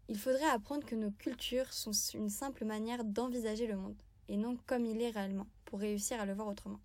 Il 0.07 0.17
faudrait 0.17 0.49
apprendre 0.49 0.85
que 0.85 0.95
nos 0.95 1.11
cultures 1.11 1.73
sont 1.73 1.91
une 2.13 2.29
simple 2.29 2.63
manière 2.63 3.03
d'envisager 3.03 3.67
le 3.67 3.75
monde, 3.75 4.01
et 4.29 4.37
non 4.37 4.57
comme 4.67 4.85
il 4.85 5.01
est 5.01 5.09
réellement, 5.09 5.47
pour 5.65 5.79
réussir 5.79 6.19
à 6.21 6.25
le 6.25 6.33
voir 6.33 6.47
autrement. 6.47 6.79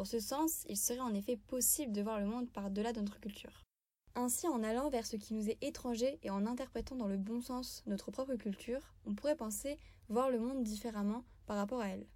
Dans 0.00 0.06
ce 0.06 0.18
sens, 0.18 0.64
il 0.70 0.78
serait 0.78 0.98
en 0.98 1.12
effet 1.12 1.36
possible 1.36 1.92
de 1.92 2.00
voir 2.00 2.18
le 2.18 2.24
monde 2.24 2.48
par-delà 2.48 2.94
de 2.94 3.00
notre 3.00 3.20
culture. 3.20 3.66
Ainsi, 4.14 4.48
en 4.48 4.62
allant 4.62 4.88
vers 4.88 5.04
ce 5.04 5.16
qui 5.16 5.34
nous 5.34 5.50
est 5.50 5.62
étranger 5.62 6.18
et 6.22 6.30
en 6.30 6.46
interprétant 6.46 6.96
dans 6.96 7.06
le 7.06 7.18
bon 7.18 7.42
sens 7.42 7.82
notre 7.84 8.10
propre 8.10 8.34
culture, 8.36 8.80
on 9.04 9.14
pourrait 9.14 9.36
penser 9.36 9.78
voir 10.08 10.30
le 10.30 10.40
monde 10.40 10.62
différemment 10.62 11.22
par 11.44 11.58
rapport 11.58 11.82
à 11.82 11.88
elle. 11.88 12.06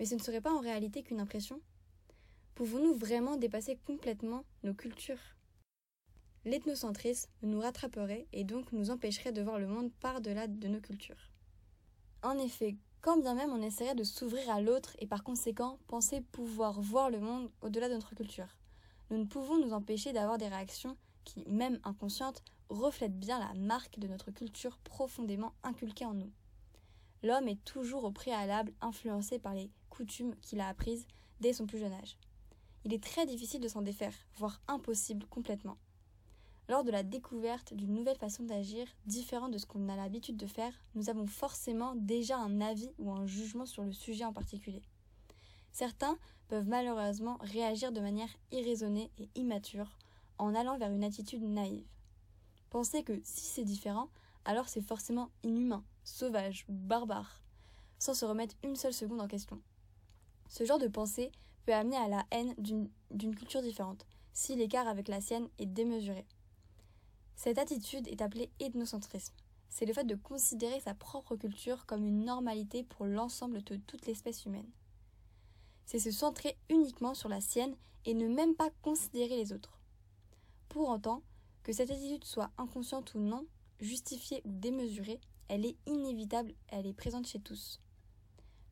Mais 0.00 0.06
ce 0.06 0.16
ne 0.16 0.20
serait 0.20 0.40
pas 0.40 0.50
en 0.52 0.58
réalité 0.58 1.04
qu'une 1.04 1.20
impression 1.20 1.60
Pouvons-nous 2.56 2.94
vraiment 2.94 3.36
dépasser 3.36 3.78
complètement 3.86 4.44
nos 4.64 4.74
cultures? 4.74 5.36
L'ethnocentrisme 6.44 7.30
nous 7.42 7.60
rattraperait 7.60 8.26
et 8.32 8.42
donc 8.42 8.72
nous 8.72 8.90
empêcherait 8.90 9.30
de 9.30 9.42
voir 9.42 9.60
le 9.60 9.68
monde 9.68 9.92
par-delà 10.00 10.48
de 10.48 10.66
nos 10.66 10.80
cultures. 10.80 11.30
En 12.24 12.36
effet, 12.38 12.76
quand 13.00 13.18
bien 13.18 13.34
même 13.34 13.52
on 13.52 13.62
essaierait 13.62 13.94
de 13.94 14.04
s'ouvrir 14.04 14.50
à 14.50 14.60
l'autre 14.60 14.96
et 14.98 15.06
par 15.06 15.22
conséquent 15.22 15.78
penser 15.86 16.20
pouvoir 16.20 16.80
voir 16.80 17.10
le 17.10 17.20
monde 17.20 17.50
au-delà 17.62 17.88
de 17.88 17.94
notre 17.94 18.14
culture, 18.14 18.56
nous 19.10 19.18
ne 19.18 19.24
pouvons 19.24 19.58
nous 19.58 19.72
empêcher 19.72 20.12
d'avoir 20.12 20.38
des 20.38 20.48
réactions 20.48 20.96
qui, 21.24 21.44
même 21.48 21.78
inconscientes, 21.84 22.42
reflètent 22.68 23.18
bien 23.18 23.38
la 23.38 23.54
marque 23.54 23.98
de 23.98 24.08
notre 24.08 24.30
culture 24.30 24.78
profondément 24.78 25.54
inculquée 25.62 26.04
en 26.04 26.14
nous. 26.14 26.30
L'homme 27.22 27.48
est 27.48 27.64
toujours 27.64 28.04
au 28.04 28.10
préalable 28.10 28.72
influencé 28.80 29.38
par 29.38 29.54
les 29.54 29.70
coutumes 29.90 30.36
qu'il 30.36 30.60
a 30.60 30.68
apprises, 30.68 31.06
dès 31.40 31.52
son 31.52 31.66
plus 31.66 31.78
jeune 31.78 31.92
âge. 31.92 32.18
Il 32.84 32.92
est 32.92 33.02
très 33.02 33.26
difficile 33.26 33.60
de 33.60 33.68
s'en 33.68 33.82
défaire, 33.82 34.14
voire 34.36 34.60
impossible 34.68 35.26
complètement. 35.26 35.78
Lors 36.68 36.84
de 36.84 36.90
la 36.90 37.02
découverte 37.02 37.72
d'une 37.72 37.94
nouvelle 37.94 38.18
façon 38.18 38.44
d'agir, 38.44 38.86
différente 39.06 39.52
de 39.52 39.58
ce 39.58 39.64
qu'on 39.64 39.88
a 39.88 39.96
l'habitude 39.96 40.36
de 40.36 40.46
faire, 40.46 40.74
nous 40.94 41.08
avons 41.08 41.26
forcément 41.26 41.94
déjà 41.94 42.36
un 42.36 42.60
avis 42.60 42.90
ou 42.98 43.10
un 43.10 43.26
jugement 43.26 43.64
sur 43.64 43.84
le 43.84 43.92
sujet 43.92 44.26
en 44.26 44.34
particulier. 44.34 44.82
Certains 45.72 46.18
peuvent 46.48 46.68
malheureusement 46.68 47.38
réagir 47.40 47.90
de 47.90 48.00
manière 48.00 48.28
irraisonnée 48.52 49.10
et 49.18 49.30
immature 49.34 49.96
en 50.36 50.54
allant 50.54 50.76
vers 50.76 50.90
une 50.90 51.04
attitude 51.04 51.42
naïve. 51.42 51.86
Penser 52.68 53.02
que 53.02 53.18
si 53.24 53.46
c'est 53.46 53.64
différent, 53.64 54.10
alors 54.44 54.68
c'est 54.68 54.82
forcément 54.82 55.30
inhumain, 55.42 55.84
sauvage 56.04 56.66
barbare, 56.68 57.40
sans 57.98 58.12
se 58.12 58.26
remettre 58.26 58.56
une 58.62 58.76
seule 58.76 58.92
seconde 58.92 59.22
en 59.22 59.28
question. 59.28 59.58
Ce 60.50 60.64
genre 60.64 60.78
de 60.78 60.88
pensée 60.88 61.32
peut 61.64 61.72
amener 61.72 61.96
à 61.96 62.08
la 62.08 62.26
haine 62.30 62.54
d'une 62.58 63.34
culture 63.34 63.62
différente, 63.62 64.06
si 64.34 64.54
l'écart 64.54 64.86
avec 64.86 65.08
la 65.08 65.22
sienne 65.22 65.48
est 65.58 65.66
démesuré. 65.66 66.26
Cette 67.38 67.58
attitude 67.58 68.08
est 68.08 68.20
appelée 68.20 68.50
ethnocentrisme. 68.58 69.32
C'est 69.68 69.86
le 69.86 69.92
fait 69.92 70.02
de 70.02 70.16
considérer 70.16 70.80
sa 70.80 70.92
propre 70.92 71.36
culture 71.36 71.86
comme 71.86 72.04
une 72.04 72.24
normalité 72.24 72.82
pour 72.82 73.06
l'ensemble 73.06 73.62
de 73.62 73.76
toute 73.76 74.06
l'espèce 74.06 74.44
humaine. 74.44 74.68
C'est 75.86 76.00
se 76.00 76.10
centrer 76.10 76.58
uniquement 76.68 77.14
sur 77.14 77.28
la 77.28 77.40
sienne 77.40 77.76
et 78.06 78.14
ne 78.14 78.26
même 78.26 78.56
pas 78.56 78.70
considérer 78.82 79.36
les 79.36 79.52
autres. 79.52 79.78
Pour 80.68 80.88
autant, 80.88 81.22
que 81.62 81.72
cette 81.72 81.92
attitude 81.92 82.24
soit 82.24 82.50
inconsciente 82.58 83.14
ou 83.14 83.20
non, 83.20 83.46
justifiée 83.78 84.42
ou 84.44 84.50
démesurée, 84.50 85.20
elle 85.46 85.64
est 85.64 85.76
inévitable, 85.86 86.54
elle 86.66 86.86
est 86.86 86.92
présente 86.92 87.28
chez 87.28 87.38
tous. 87.38 87.80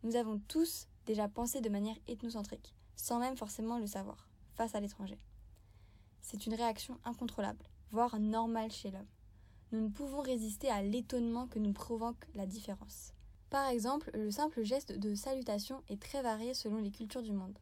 Nous 0.02 0.16
avons 0.16 0.40
tous 0.49 0.88
déjà 1.06 1.28
pensé 1.28 1.61
de 1.61 1.68
manière 1.68 1.96
ethnocentrique, 2.08 2.75
sans 2.96 3.20
même 3.20 3.37
forcément 3.37 3.78
le 3.78 3.87
savoir, 3.87 4.26
face 4.56 4.75
à 4.75 4.80
l'étranger. 4.80 5.20
C'est 6.20 6.46
une 6.46 6.54
réaction 6.54 6.99
incontrôlable 7.04 7.64
voire 7.90 8.19
normal 8.19 8.71
chez 8.71 8.90
l'homme. 8.90 9.07
Nous 9.73 9.81
ne 9.81 9.88
pouvons 9.88 10.21
résister 10.21 10.69
à 10.69 10.83
l'étonnement 10.83 11.49
que 11.49 11.59
nous 11.59 11.73
provoque 11.73 12.26
la 12.35 12.47
différence. 12.47 13.12
Par 13.50 13.69
exemple, 13.69 14.11
le 14.14 14.31
simple 14.31 14.62
geste 14.62 14.93
de 14.93 15.14
salutation 15.14 15.83
est 15.88 16.00
très 16.00 16.23
varié 16.23 16.55
selon 16.55 16.78
les 16.78 16.90
cultures 16.90 17.23
du 17.23 17.33
monde. 17.33 17.59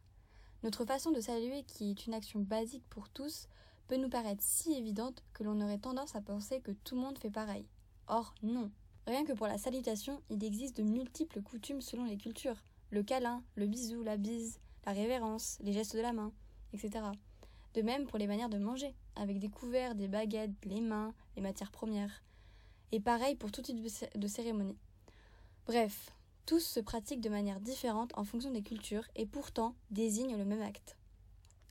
Notre 0.63 0.85
façon 0.85 1.11
de 1.11 1.21
saluer, 1.21 1.63
qui 1.63 1.91
est 1.91 2.05
une 2.07 2.13
action 2.13 2.39
basique 2.39 2.87
pour 2.89 3.09
tous, 3.09 3.47
peut 3.87 3.97
nous 3.97 4.09
paraître 4.09 4.43
si 4.43 4.73
évidente 4.73 5.23
que 5.33 5.43
l'on 5.43 5.61
aurait 5.61 5.77
tendance 5.77 6.15
à 6.15 6.21
penser 6.21 6.59
que 6.61 6.71
tout 6.71 6.95
le 6.95 7.01
monde 7.01 7.19
fait 7.19 7.29
pareil. 7.29 7.67
Or, 8.07 8.33
non. 8.41 8.71
Rien 9.07 9.25
que 9.25 9.33
pour 9.33 9.47
la 9.47 9.59
salutation, 9.59 10.21
il 10.29 10.43
existe 10.43 10.77
de 10.77 10.83
multiples 10.83 11.41
coutumes 11.41 11.81
selon 11.81 12.05
les 12.05 12.17
cultures. 12.17 12.63
Le 12.89 13.03
câlin, 13.03 13.43
le 13.55 13.67
bisou, 13.67 14.01
la 14.01 14.17
bise, 14.17 14.59
la 14.85 14.93
révérence, 14.93 15.57
les 15.61 15.73
gestes 15.73 15.95
de 15.95 16.01
la 16.01 16.13
main, 16.13 16.31
etc. 16.73 17.05
De 17.75 17.81
même 17.81 18.07
pour 18.07 18.17
les 18.17 18.27
manières 18.27 18.49
de 18.49 18.57
manger, 18.57 18.95
avec 19.17 19.37
des 19.37 19.49
couverts, 19.49 19.95
des 19.95 20.07
baguettes, 20.07 20.63
les 20.63 20.79
mains, 20.79 21.13
les 21.35 21.41
matières 21.41 21.71
premières. 21.71 22.23
Et 22.93 23.01
pareil 23.01 23.35
pour 23.35 23.51
tout 23.51 23.61
type 23.61 23.85
de 24.15 24.27
cérémonie. 24.27 24.77
Bref, 25.65 26.09
tous 26.45 26.61
se 26.61 26.79
pratiquent 26.79 27.19
de 27.19 27.29
manière 27.29 27.59
différente 27.59 28.17
en 28.17 28.23
fonction 28.23 28.51
des 28.51 28.61
cultures 28.61 29.03
et 29.17 29.25
pourtant 29.25 29.75
désignent 29.91 30.37
le 30.37 30.45
même 30.45 30.61
acte. 30.61 30.95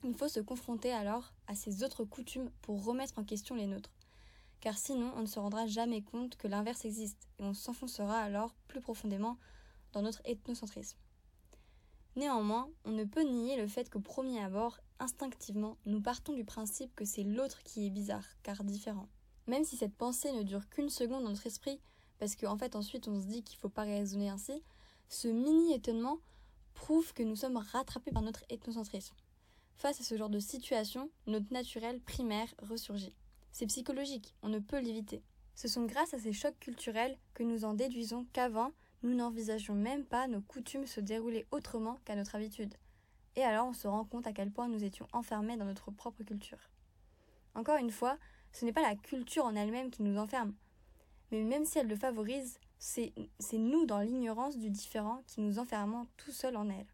Il 0.03 0.13
faut 0.13 0.27
se 0.27 0.39
confronter 0.39 0.91
alors 0.91 1.33
à 1.47 1.55
ces 1.55 1.83
autres 1.83 2.03
coutumes 2.03 2.51
pour 2.61 2.85
remettre 2.85 3.17
en 3.17 3.23
question 3.23 3.55
les 3.55 3.65
nôtres. 3.65 3.95
Car 4.61 4.77
sinon, 4.77 5.11
on 5.15 5.21
ne 5.21 5.25
se 5.25 5.39
rendra 5.39 5.65
jamais 5.65 6.03
compte 6.03 6.35
que 6.35 6.47
l'inverse 6.47 6.85
existe 6.85 7.27
et 7.39 7.43
on 7.43 7.55
s'enfoncera 7.55 8.19
alors 8.19 8.53
plus 8.67 8.79
profondément 8.79 9.39
dans 9.91 10.03
notre 10.03 10.21
ethnocentrisme. 10.25 10.99
Néanmoins, 12.15 12.69
on 12.85 12.91
ne 12.91 13.05
peut 13.05 13.23
nier 13.23 13.57
le 13.57 13.67
fait 13.67 13.89
qu'au 13.89 13.99
premier 13.99 14.39
abord, 14.43 14.79
instinctivement, 14.99 15.77
nous 15.85 16.01
partons 16.01 16.33
du 16.33 16.45
principe 16.45 16.95
que 16.95 17.05
c'est 17.05 17.23
l'autre 17.23 17.63
qui 17.63 17.87
est 17.87 17.89
bizarre, 17.89 18.25
car 18.43 18.63
différent. 18.63 19.07
Même 19.47 19.63
si 19.63 19.77
cette 19.77 19.95
pensée 19.95 20.31
ne 20.31 20.43
dure 20.43 20.67
qu'une 20.69 20.89
seconde 20.89 21.23
dans 21.23 21.29
notre 21.29 21.47
esprit, 21.47 21.79
parce 22.17 22.35
qu'en 22.35 22.57
fait 22.57 22.75
ensuite 22.75 23.07
on 23.07 23.19
se 23.19 23.27
dit 23.27 23.43
qu'il 23.43 23.57
ne 23.57 23.61
faut 23.61 23.69
pas 23.69 23.83
raisonner 23.83 24.29
ainsi, 24.29 24.63
ce 25.09 25.27
mini-étonnement 25.27 26.19
prouve 26.73 27.13
que 27.13 27.23
nous 27.23 27.35
sommes 27.35 27.57
rattrapés 27.57 28.11
par 28.11 28.21
notre 28.21 28.43
ethnocentrisme. 28.49 29.15
Face 29.77 29.99
à 29.99 30.03
ce 30.03 30.17
genre 30.17 30.29
de 30.29 30.39
situation, 30.39 31.09
notre 31.27 31.51
naturel 31.51 31.99
primaire 31.99 32.53
ressurgit. 32.59 33.13
C'est 33.51 33.67
psychologique, 33.67 34.35
on 34.41 34.49
ne 34.49 34.59
peut 34.59 34.79
l'éviter. 34.79 35.23
Ce 35.55 35.67
sont 35.67 35.85
grâce 35.85 36.13
à 36.13 36.19
ces 36.19 36.33
chocs 36.33 36.59
culturels 36.59 37.17
que 37.33 37.43
nous 37.43 37.65
en 37.65 37.73
déduisons 37.73 38.25
qu'avant, 38.33 38.71
nous 39.03 39.13
n'envisagions 39.13 39.75
même 39.75 40.05
pas 40.05 40.27
nos 40.27 40.41
coutumes 40.41 40.87
se 40.87 40.99
dérouler 40.99 41.45
autrement 41.51 41.99
qu'à 42.05 42.15
notre 42.15 42.35
habitude. 42.35 42.73
Et 43.35 43.43
alors 43.43 43.67
on 43.67 43.73
se 43.73 43.87
rend 43.87 44.05
compte 44.05 44.27
à 44.27 44.33
quel 44.33 44.51
point 44.51 44.67
nous 44.67 44.83
étions 44.83 45.07
enfermés 45.13 45.57
dans 45.57 45.65
notre 45.65 45.91
propre 45.91 46.23
culture. 46.23 46.69
Encore 47.53 47.77
une 47.77 47.91
fois, 47.91 48.17
ce 48.51 48.65
n'est 48.65 48.73
pas 48.73 48.81
la 48.81 48.95
culture 48.95 49.45
en 49.45 49.55
elle-même 49.55 49.91
qui 49.91 50.03
nous 50.03 50.17
enferme, 50.17 50.53
mais 51.31 51.43
même 51.43 51.65
si 51.65 51.79
elle 51.79 51.87
le 51.87 51.95
favorise, 51.95 52.59
c'est 52.77 53.13
nous 53.53 53.85
dans 53.85 53.99
l'ignorance 53.99 54.57
du 54.57 54.69
différent 54.69 55.23
qui 55.27 55.41
nous 55.41 55.59
enfermons 55.59 56.07
tout 56.17 56.31
seuls 56.31 56.55
en 56.57 56.69
elle. 56.69 56.85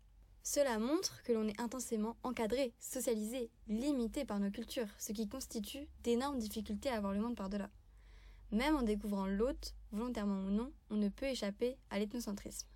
Cela 0.44 0.80
montre 0.80 1.22
que 1.24 1.34
l'on 1.34 1.48
est 1.48 1.60
intensément 1.62 2.16
encadré, 2.24 2.74
socialisé, 2.80 3.52
limité 3.68 4.26
par 4.26 4.40
nos 4.40 4.50
cultures, 4.50 4.88
ce 4.98 5.12
qui 5.12 5.28
constitue 5.28 5.88
d'énormes 6.04 6.40
difficultés 6.40 6.90
à 6.90 7.00
voir 7.00 7.14
le 7.14 7.20
monde 7.20 7.36
par-delà. 7.36 7.70
Même 8.52 8.76
en 8.76 8.82
découvrant 8.82 9.28
l'autre, 9.28 9.76
volontairement 9.92 10.40
ou 10.40 10.50
non, 10.50 10.72
on 10.90 10.96
ne 10.96 11.10
peut 11.10 11.28
échapper 11.28 11.78
à 11.92 12.00
l'ethnocentrisme. 12.00 12.68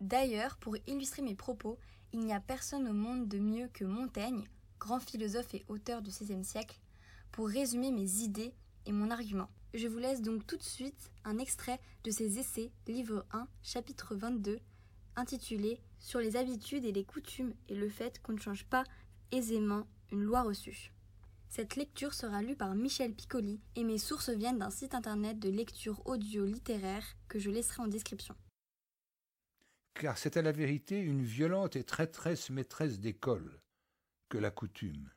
D'ailleurs, 0.00 0.56
pour 0.56 0.76
illustrer 0.86 1.20
mes 1.22 1.34
propos, 1.34 1.78
il 2.12 2.20
n'y 2.20 2.32
a 2.32 2.40
personne 2.40 2.88
au 2.88 2.92
monde 2.92 3.28
de 3.28 3.38
mieux 3.38 3.68
que 3.72 3.84
Montaigne, 3.84 4.44
grand 4.78 5.00
philosophe 5.00 5.54
et 5.54 5.64
auteur 5.68 6.02
du 6.02 6.10
XVIe 6.10 6.44
siècle, 6.44 6.78
pour 7.30 7.48
résumer 7.48 7.90
mes 7.90 8.22
idées 8.22 8.54
et 8.86 8.92
mon 8.92 9.10
argument. 9.10 9.48
Je 9.74 9.88
vous 9.88 9.98
laisse 9.98 10.20
donc 10.20 10.46
tout 10.46 10.58
de 10.58 10.62
suite 10.62 11.10
un 11.24 11.38
extrait 11.38 11.80
de 12.04 12.10
ses 12.10 12.38
essais, 12.38 12.70
livre 12.86 13.24
1, 13.32 13.48
chapitre 13.62 14.14
22, 14.14 14.60
intitulé 15.16 15.80
Sur 15.98 16.20
les 16.20 16.36
habitudes 16.36 16.84
et 16.84 16.92
les 16.92 17.04
coutumes 17.04 17.54
et 17.68 17.74
le 17.74 17.88
fait 17.88 18.20
qu'on 18.22 18.32
ne 18.32 18.40
change 18.40 18.66
pas 18.66 18.84
aisément 19.30 19.86
une 20.10 20.24
loi 20.24 20.42
reçue. 20.42 20.92
Cette 21.48 21.76
lecture 21.76 22.12
sera 22.12 22.42
lue 22.42 22.56
par 22.56 22.74
Michel 22.74 23.14
Piccoli 23.14 23.60
et 23.76 23.84
mes 23.84 23.98
sources 23.98 24.30
viennent 24.30 24.58
d'un 24.58 24.70
site 24.70 24.94
internet 24.94 25.38
de 25.38 25.48
lecture 25.48 26.02
audio 26.06 26.44
littéraire 26.44 27.04
que 27.28 27.38
je 27.38 27.50
laisserai 27.50 27.82
en 27.82 27.88
description. 27.88 28.34
Car 29.94 30.18
c'est 30.18 30.36
à 30.36 30.42
la 30.42 30.52
vérité 30.52 31.00
une 31.00 31.22
violente 31.22 31.76
et 31.76 31.84
traîtresse 31.84 32.50
maîtresse 32.50 32.98
d'école 33.00 33.60
que 34.28 34.38
la 34.38 34.50
coutume. 34.50 35.10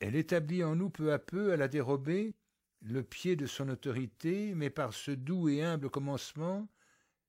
Elle 0.00 0.16
établit 0.16 0.62
en 0.64 0.76
nous 0.76 0.90
peu 0.90 1.12
à 1.12 1.18
peu, 1.18 1.52
à 1.52 1.56
la 1.56 1.68
dérobée, 1.68 2.34
le 2.82 3.02
pied 3.02 3.36
de 3.36 3.46
son 3.46 3.68
autorité, 3.68 4.54
mais 4.54 4.70
par 4.70 4.94
ce 4.94 5.10
doux 5.10 5.48
et 5.48 5.62
humble 5.62 5.90
commencement, 5.90 6.68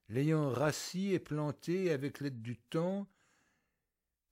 l'ayant 0.08 0.50
rassis 0.50 1.12
et 1.12 1.18
planté 1.18 1.90
avec 1.90 2.20
l'aide 2.20 2.42
du 2.42 2.56
temps, 2.56 3.08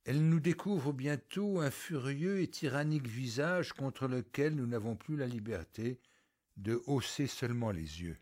elle 0.05 0.27
nous 0.29 0.41
découvre 0.41 0.93
bientôt 0.93 1.61
un 1.61 1.71
furieux 1.71 2.41
et 2.41 2.49
tyrannique 2.49 3.07
visage 3.07 3.73
contre 3.73 4.09
lequel 4.09 4.55
nous 4.55 4.67
n'avons 4.67 4.97
plus 4.97 5.17
la 5.17 5.27
liberté 5.27 6.01
de 6.57 6.83
hausser 6.87 7.27
seulement 7.27 7.71
les 7.71 8.03
yeux. 8.03 8.17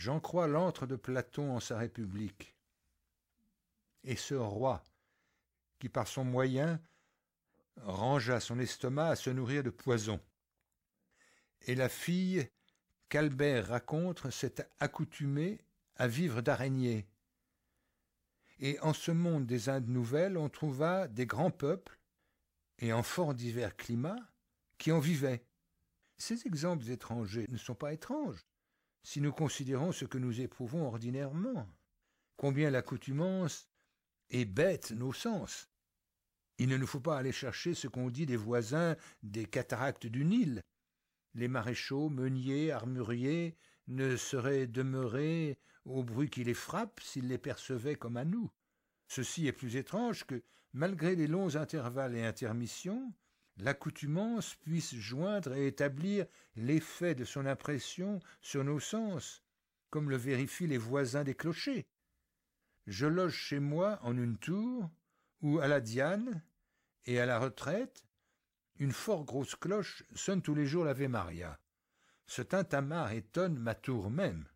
J'en 0.00 0.18
crois 0.18 0.46
l'antre 0.46 0.86
de 0.86 0.96
Platon 0.96 1.54
en 1.54 1.60
sa 1.60 1.76
République. 1.76 2.56
Et 4.02 4.16
ce 4.16 4.34
roi, 4.34 4.82
qui 5.78 5.90
par 5.90 6.08
son 6.08 6.24
moyen 6.24 6.80
rangea 7.82 8.40
son 8.40 8.58
estomac 8.58 9.10
à 9.10 9.16
se 9.16 9.28
nourrir 9.28 9.62
de 9.62 9.68
poison. 9.68 10.18
Et 11.66 11.74
la 11.74 11.90
fille 11.90 12.48
qu'Albert 13.10 13.66
raconte 13.66 14.30
s'est 14.30 14.66
accoutumée 14.78 15.60
à 15.96 16.08
vivre 16.08 16.40
d'araignée, 16.40 17.06
et 18.58 18.80
en 18.80 18.94
ce 18.94 19.10
monde 19.10 19.44
des 19.44 19.68
Indes 19.68 19.88
nouvelles, 19.88 20.38
on 20.38 20.48
trouva 20.48 21.08
des 21.08 21.26
grands 21.26 21.50
peuples, 21.50 22.00
et 22.78 22.94
en 22.94 23.02
fort 23.02 23.34
divers 23.34 23.76
climats, 23.76 24.32
qui 24.78 24.92
en 24.92 24.98
vivaient. 24.98 25.44
Ces 26.16 26.46
exemples 26.46 26.88
étrangers 26.88 27.48
ne 27.50 27.58
sont 27.58 27.74
pas 27.74 27.92
étranges, 27.92 28.46
si 29.02 29.20
nous 29.20 29.32
considérons 29.32 29.92
ce 29.92 30.04
que 30.04 30.18
nous 30.18 30.40
éprouvons 30.40 30.86
ordinairement, 30.86 31.66
combien 32.36 32.70
l'accoutumance 32.70 33.68
est 34.30 34.44
bête 34.44 34.92
nos 34.92 35.12
sens. 35.12 35.68
Il 36.58 36.68
ne 36.68 36.76
nous 36.76 36.86
faut 36.86 37.00
pas 37.00 37.18
aller 37.18 37.32
chercher 37.32 37.74
ce 37.74 37.88
qu'on 37.88 38.10
dit 38.10 38.26
des 38.26 38.36
voisins 38.36 38.96
des 39.22 39.46
cataractes 39.46 40.06
du 40.06 40.24
Nil. 40.24 40.60
Les 41.34 41.48
maréchaux, 41.48 42.10
meuniers, 42.10 42.70
armuriers 42.70 43.56
ne 43.88 44.16
seraient 44.16 44.66
demeurés 44.66 45.58
au 45.84 46.04
bruit 46.04 46.28
qui 46.28 46.44
les 46.44 46.54
frappe 46.54 47.00
s'ils 47.00 47.28
les 47.28 47.38
percevaient 47.38 47.96
comme 47.96 48.16
à 48.16 48.24
nous. 48.24 48.50
Ceci 49.08 49.46
est 49.46 49.52
plus 49.52 49.76
étrange 49.76 50.24
que, 50.24 50.42
malgré 50.72 51.16
les 51.16 51.26
longs 51.26 51.56
intervalles 51.56 52.14
et 52.14 52.24
intermissions, 52.24 53.12
l'accoutumance 53.60 54.54
puisse 54.56 54.94
joindre 54.94 55.54
et 55.54 55.66
établir 55.66 56.26
l'effet 56.56 57.14
de 57.14 57.24
son 57.24 57.46
impression 57.46 58.20
sur 58.40 58.64
nos 58.64 58.80
sens, 58.80 59.42
comme 59.90 60.10
le 60.10 60.16
vérifient 60.16 60.66
les 60.66 60.78
voisins 60.78 61.24
des 61.24 61.34
clochers. 61.34 61.86
je 62.86 63.06
loge 63.06 63.34
chez 63.34 63.60
moi 63.60 63.98
en 64.02 64.16
une 64.16 64.38
tour 64.38 64.90
où, 65.42 65.58
à 65.58 65.68
la 65.68 65.80
Diane 65.80 66.42
et 67.06 67.20
à 67.20 67.26
la 67.26 67.38
retraite, 67.38 68.04
une 68.78 68.92
fort 68.92 69.24
grosse 69.24 69.56
cloche 69.56 70.04
sonne 70.14 70.42
tous 70.42 70.54
les 70.54 70.66
jours 70.66 70.84
l'Ave 70.84 71.08
Maria. 71.08 71.58
Ce 72.26 72.42
tintamarre 72.42 73.12
étonne 73.12 73.58
ma 73.58 73.74
tour 73.74 74.10
même. 74.10 74.48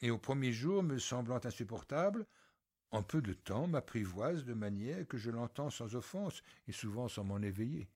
Et 0.00 0.10
au 0.10 0.18
premier 0.18 0.52
jour, 0.52 0.82
me 0.82 0.98
semblant 0.98 1.40
insupportable, 1.44 2.26
en 2.90 3.02
peu 3.02 3.22
de 3.22 3.32
temps 3.32 3.66
m'apprivoise 3.66 4.44
de 4.44 4.54
manière 4.54 5.06
que 5.08 5.16
je 5.16 5.30
l'entends 5.30 5.70
sans 5.70 5.94
offense 5.94 6.42
et 6.68 6.72
souvent 6.72 7.08
sans 7.08 7.24
m'en 7.24 7.38
éveiller. 7.38 7.88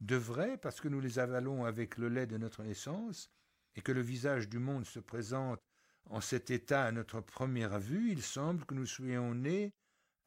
De 0.00 0.16
vrai, 0.16 0.58
parce 0.58 0.80
que 0.80 0.88
nous 0.88 1.00
les 1.00 1.18
avalons 1.18 1.64
avec 1.64 1.96
le 1.96 2.08
lait 2.08 2.26
de 2.26 2.38
notre 2.38 2.62
naissance, 2.62 3.30
et 3.74 3.80
que 3.80 3.92
le 3.92 4.00
visage 4.00 4.48
du 4.48 4.58
monde 4.58 4.84
se 4.84 5.00
présente 5.00 5.60
en 6.06 6.20
cet 6.20 6.50
état 6.50 6.84
à 6.84 6.92
notre 6.92 7.20
première 7.20 7.78
vue, 7.78 8.12
il 8.12 8.22
semble 8.22 8.64
que 8.64 8.74
nous 8.74 8.86
soyons 8.86 9.34
nés 9.34 9.74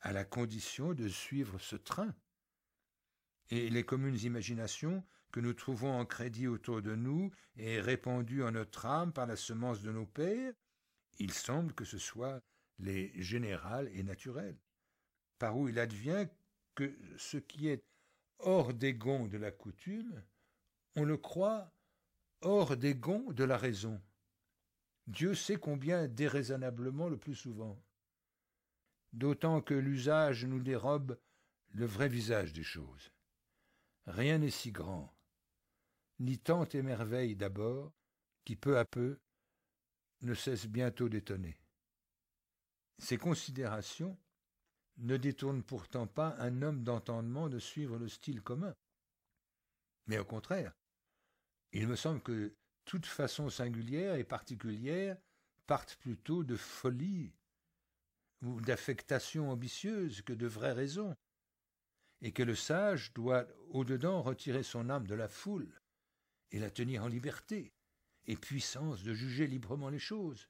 à 0.01 0.11
la 0.11 0.23
condition 0.23 0.93
de 0.93 1.07
suivre 1.07 1.59
ce 1.59 1.75
train. 1.75 2.13
Et 3.49 3.69
les 3.69 3.83
communes 3.83 4.19
imaginations 4.19 5.03
que 5.31 5.39
nous 5.39 5.53
trouvons 5.53 5.91
en 5.91 6.05
crédit 6.05 6.47
autour 6.47 6.81
de 6.81 6.95
nous 6.95 7.31
et 7.55 7.79
répandues 7.79 8.43
en 8.43 8.51
notre 8.51 8.85
âme 8.85 9.13
par 9.13 9.25
la 9.25 9.35
semence 9.35 9.81
de 9.81 9.91
nos 9.91 10.05
pères, 10.05 10.53
il 11.19 11.31
semble 11.31 11.73
que 11.73 11.85
ce 11.85 11.97
soit 11.97 12.41
les 12.79 13.11
générales 13.21 13.89
et 13.93 14.03
naturelles, 14.03 14.59
par 15.39 15.57
où 15.57 15.67
il 15.67 15.79
advient 15.79 16.27
que 16.75 16.97
ce 17.17 17.37
qui 17.37 17.67
est 17.67 17.83
hors 18.43 18.73
des 18.73 18.93
gonds 18.93 19.27
de 19.27 19.37
la 19.37 19.51
coutume, 19.51 20.23
on 20.95 21.03
le 21.03 21.17
croit 21.17 21.71
hors 22.41 22.75
des 22.77 22.95
gonds 22.95 23.31
de 23.31 23.43
la 23.43 23.57
raison. 23.57 24.01
Dieu 25.07 25.35
sait 25.35 25.57
combien 25.57 26.07
déraisonnablement 26.07 27.09
le 27.09 27.17
plus 27.17 27.35
souvent. 27.35 27.81
D'autant 29.13 29.61
que 29.61 29.73
l'usage 29.73 30.45
nous 30.45 30.59
dérobe 30.59 31.19
le 31.69 31.85
vrai 31.85 32.07
visage 32.07 32.53
des 32.53 32.63
choses. 32.63 33.11
Rien 34.05 34.39
n'est 34.39 34.49
si 34.49 34.71
grand, 34.71 35.13
ni 36.19 36.37
tant 36.39 36.65
émerveille 36.65 37.35
d'abord, 37.35 37.93
qui 38.45 38.55
peu 38.55 38.77
à 38.77 38.85
peu 38.85 39.19
ne 40.21 40.33
cesse 40.33 40.67
bientôt 40.67 41.09
d'étonner. 41.09 41.57
Ces 42.99 43.17
considérations 43.17 44.17
ne 45.01 45.17
détournent 45.17 45.63
pourtant 45.63 46.07
pas 46.07 46.35
un 46.39 46.61
homme 46.61 46.83
d'entendement 46.83 47.49
de 47.49 47.59
suivre 47.59 47.97
le 47.97 48.07
style 48.07 48.41
commun. 48.41 48.75
Mais 50.07 50.19
au 50.19 50.25
contraire, 50.25 50.73
il 51.73 51.87
me 51.87 51.95
semble 51.95 52.21
que 52.21 52.55
toute 52.85 53.05
façon 53.05 53.49
singulière 53.49 54.15
et 54.15 54.23
particulière 54.23 55.17
partent 55.67 55.95
plutôt 55.95 56.43
de 56.43 56.55
folie 56.55 57.33
ou 58.41 58.59
d'affectation 58.61 59.51
ambitieuse 59.51 60.21
que 60.21 60.33
de 60.33 60.47
vraies 60.47 60.73
raisons, 60.73 61.15
et 62.21 62.31
que 62.31 62.43
le 62.43 62.55
sage 62.55 63.13
doit 63.13 63.47
au-dedans 63.69 64.21
retirer 64.21 64.63
son 64.63 64.89
âme 64.89 65.07
de 65.07 65.15
la 65.15 65.27
foule 65.27 65.81
et 66.51 66.59
la 66.59 66.69
tenir 66.69 67.03
en 67.03 67.07
liberté 67.07 67.73
et 68.25 68.35
puissance 68.35 69.03
de 69.03 69.13
juger 69.13 69.47
librement 69.47 69.89
les 69.89 69.99
choses, 69.99 70.49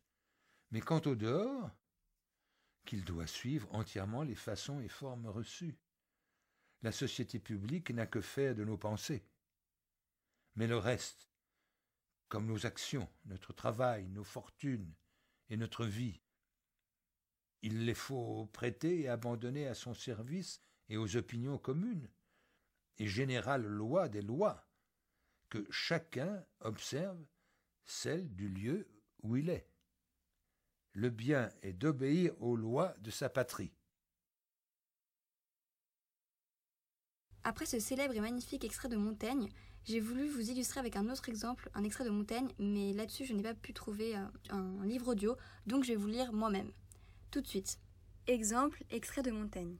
mais 0.71 0.81
quant 0.81 1.01
au 1.05 1.15
dehors, 1.15 1.69
qu'il 2.85 3.03
doit 3.03 3.27
suivre 3.27 3.67
entièrement 3.73 4.23
les 4.23 4.35
façons 4.35 4.81
et 4.81 4.87
formes 4.87 5.27
reçues. 5.27 5.77
La 6.81 6.91
société 6.91 7.39
publique 7.39 7.91
n'a 7.91 8.07
que 8.07 8.21
faire 8.21 8.55
de 8.55 8.63
nos 8.63 8.77
pensées. 8.77 9.23
Mais 10.55 10.67
le 10.67 10.77
reste, 10.77 11.29
comme 12.27 12.47
nos 12.47 12.65
actions, 12.65 13.09
notre 13.25 13.53
travail, 13.53 14.07
nos 14.09 14.23
fortunes 14.23 14.93
et 15.49 15.57
notre 15.57 15.85
vie, 15.85 16.21
il 17.61 17.85
les 17.85 17.93
faut 17.93 18.47
prêter 18.47 19.01
et 19.01 19.09
abandonner 19.09 19.67
à 19.67 19.75
son 19.75 19.93
service 19.93 20.61
et 20.89 20.97
aux 20.97 21.15
opinions 21.15 21.57
communes, 21.57 22.09
et 22.97 23.07
générale 23.07 23.65
loi 23.65 24.09
des 24.09 24.21
lois, 24.21 24.67
que 25.49 25.65
chacun 25.69 26.45
observe 26.59 27.23
celle 27.85 28.33
du 28.35 28.49
lieu 28.49 28.87
où 29.21 29.35
il 29.37 29.49
est. 29.49 29.70
Le 30.93 31.09
bien 31.09 31.49
est 31.61 31.73
d'obéir 31.73 32.33
aux 32.41 32.55
lois 32.55 32.93
de 32.99 33.11
sa 33.11 33.29
patrie. 33.29 33.71
Après 37.43 37.65
ce 37.65 37.79
célèbre 37.79 38.13
et 38.15 38.19
magnifique 38.19 38.65
extrait 38.65 38.89
de 38.89 38.97
Montaigne, 38.97 39.49
j'ai 39.85 39.99
voulu 39.99 40.27
vous 40.27 40.51
illustrer 40.51 40.79
avec 40.79 40.95
un 40.95 41.09
autre 41.09 41.27
exemple, 41.29 41.69
un 41.73 41.83
extrait 41.83 42.03
de 42.03 42.09
Montaigne, 42.09 42.49
mais 42.59 42.93
là-dessus 42.93 43.25
je 43.25 43.33
n'ai 43.33 43.41
pas 43.41 43.55
pu 43.55 43.73
trouver 43.73 44.15
un, 44.15 44.31
un 44.49 44.85
livre 44.85 45.13
audio, 45.13 45.35
donc 45.65 45.83
je 45.83 45.93
vais 45.93 45.95
vous 45.95 46.07
lire 46.07 46.33
moi-même. 46.33 46.71
Tout 47.31 47.41
de 47.41 47.47
suite. 47.47 47.79
Exemple, 48.27 48.83
extrait 48.91 49.23
de 49.23 49.31
Montaigne. 49.31 49.77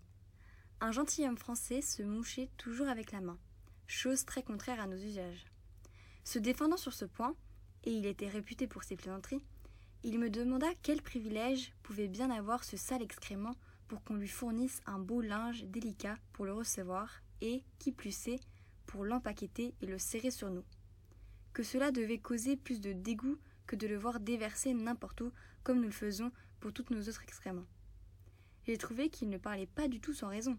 Un 0.79 0.91
gentilhomme 0.91 1.37
français 1.37 1.81
se 1.81 2.01
mouchait 2.01 2.49
toujours 2.57 2.87
avec 2.87 3.11
la 3.11 3.21
main, 3.21 3.37
chose 3.85 4.25
très 4.25 4.41
contraire 4.41 4.79
à 4.79 4.87
nos 4.87 4.97
usages. 4.97 5.45
Se 6.23 6.39
défendant 6.39 6.77
sur 6.77 6.93
ce 6.93 7.05
point, 7.05 7.35
et 7.83 7.91
il 7.91 8.05
était 8.05 8.29
réputé 8.29 8.65
pour 8.65 8.83
ses 8.83 8.95
plaisanteries, 8.95 9.43
il 10.03 10.17
me 10.17 10.29
demanda 10.29 10.67
quel 10.81 11.01
privilège 11.01 11.73
pouvait 11.83 12.07
bien 12.07 12.31
avoir 12.31 12.63
ce 12.63 12.75
sale 12.75 13.03
excrément 13.03 13.55
pour 13.87 14.03
qu'on 14.03 14.15
lui 14.15 14.27
fournisse 14.27 14.81
un 14.87 14.97
beau 14.97 15.21
linge 15.21 15.63
délicat 15.65 16.17
pour 16.33 16.45
le 16.45 16.53
recevoir 16.53 17.21
et, 17.41 17.63
qui 17.77 17.91
plus 17.91 18.27
est, 18.27 18.39
pour 18.87 19.05
l'empaqueter 19.05 19.75
et 19.81 19.85
le 19.85 19.99
serrer 19.99 20.31
sur 20.31 20.49
nous. 20.49 20.63
Que 21.53 21.61
cela 21.61 21.91
devait 21.91 22.17
causer 22.17 22.55
plus 22.55 22.81
de 22.81 22.93
dégoût 22.93 23.37
que 23.67 23.75
de 23.75 23.87
le 23.87 23.97
voir 23.97 24.19
déverser 24.19 24.73
n'importe 24.73 25.21
où 25.21 25.31
comme 25.63 25.77
nous 25.77 25.83
le 25.83 25.91
faisons 25.91 26.31
pour 26.59 26.73
toutes 26.73 26.89
nos 26.89 27.01
autres 27.01 27.23
excréments. 27.23 27.67
J'ai 28.65 28.77
trouvé 28.77 29.09
qu'il 29.09 29.29
ne 29.29 29.37
parlait 29.37 29.67
pas 29.67 29.87
du 29.87 29.99
tout 29.99 30.13
sans 30.13 30.29
raison. 30.29 30.57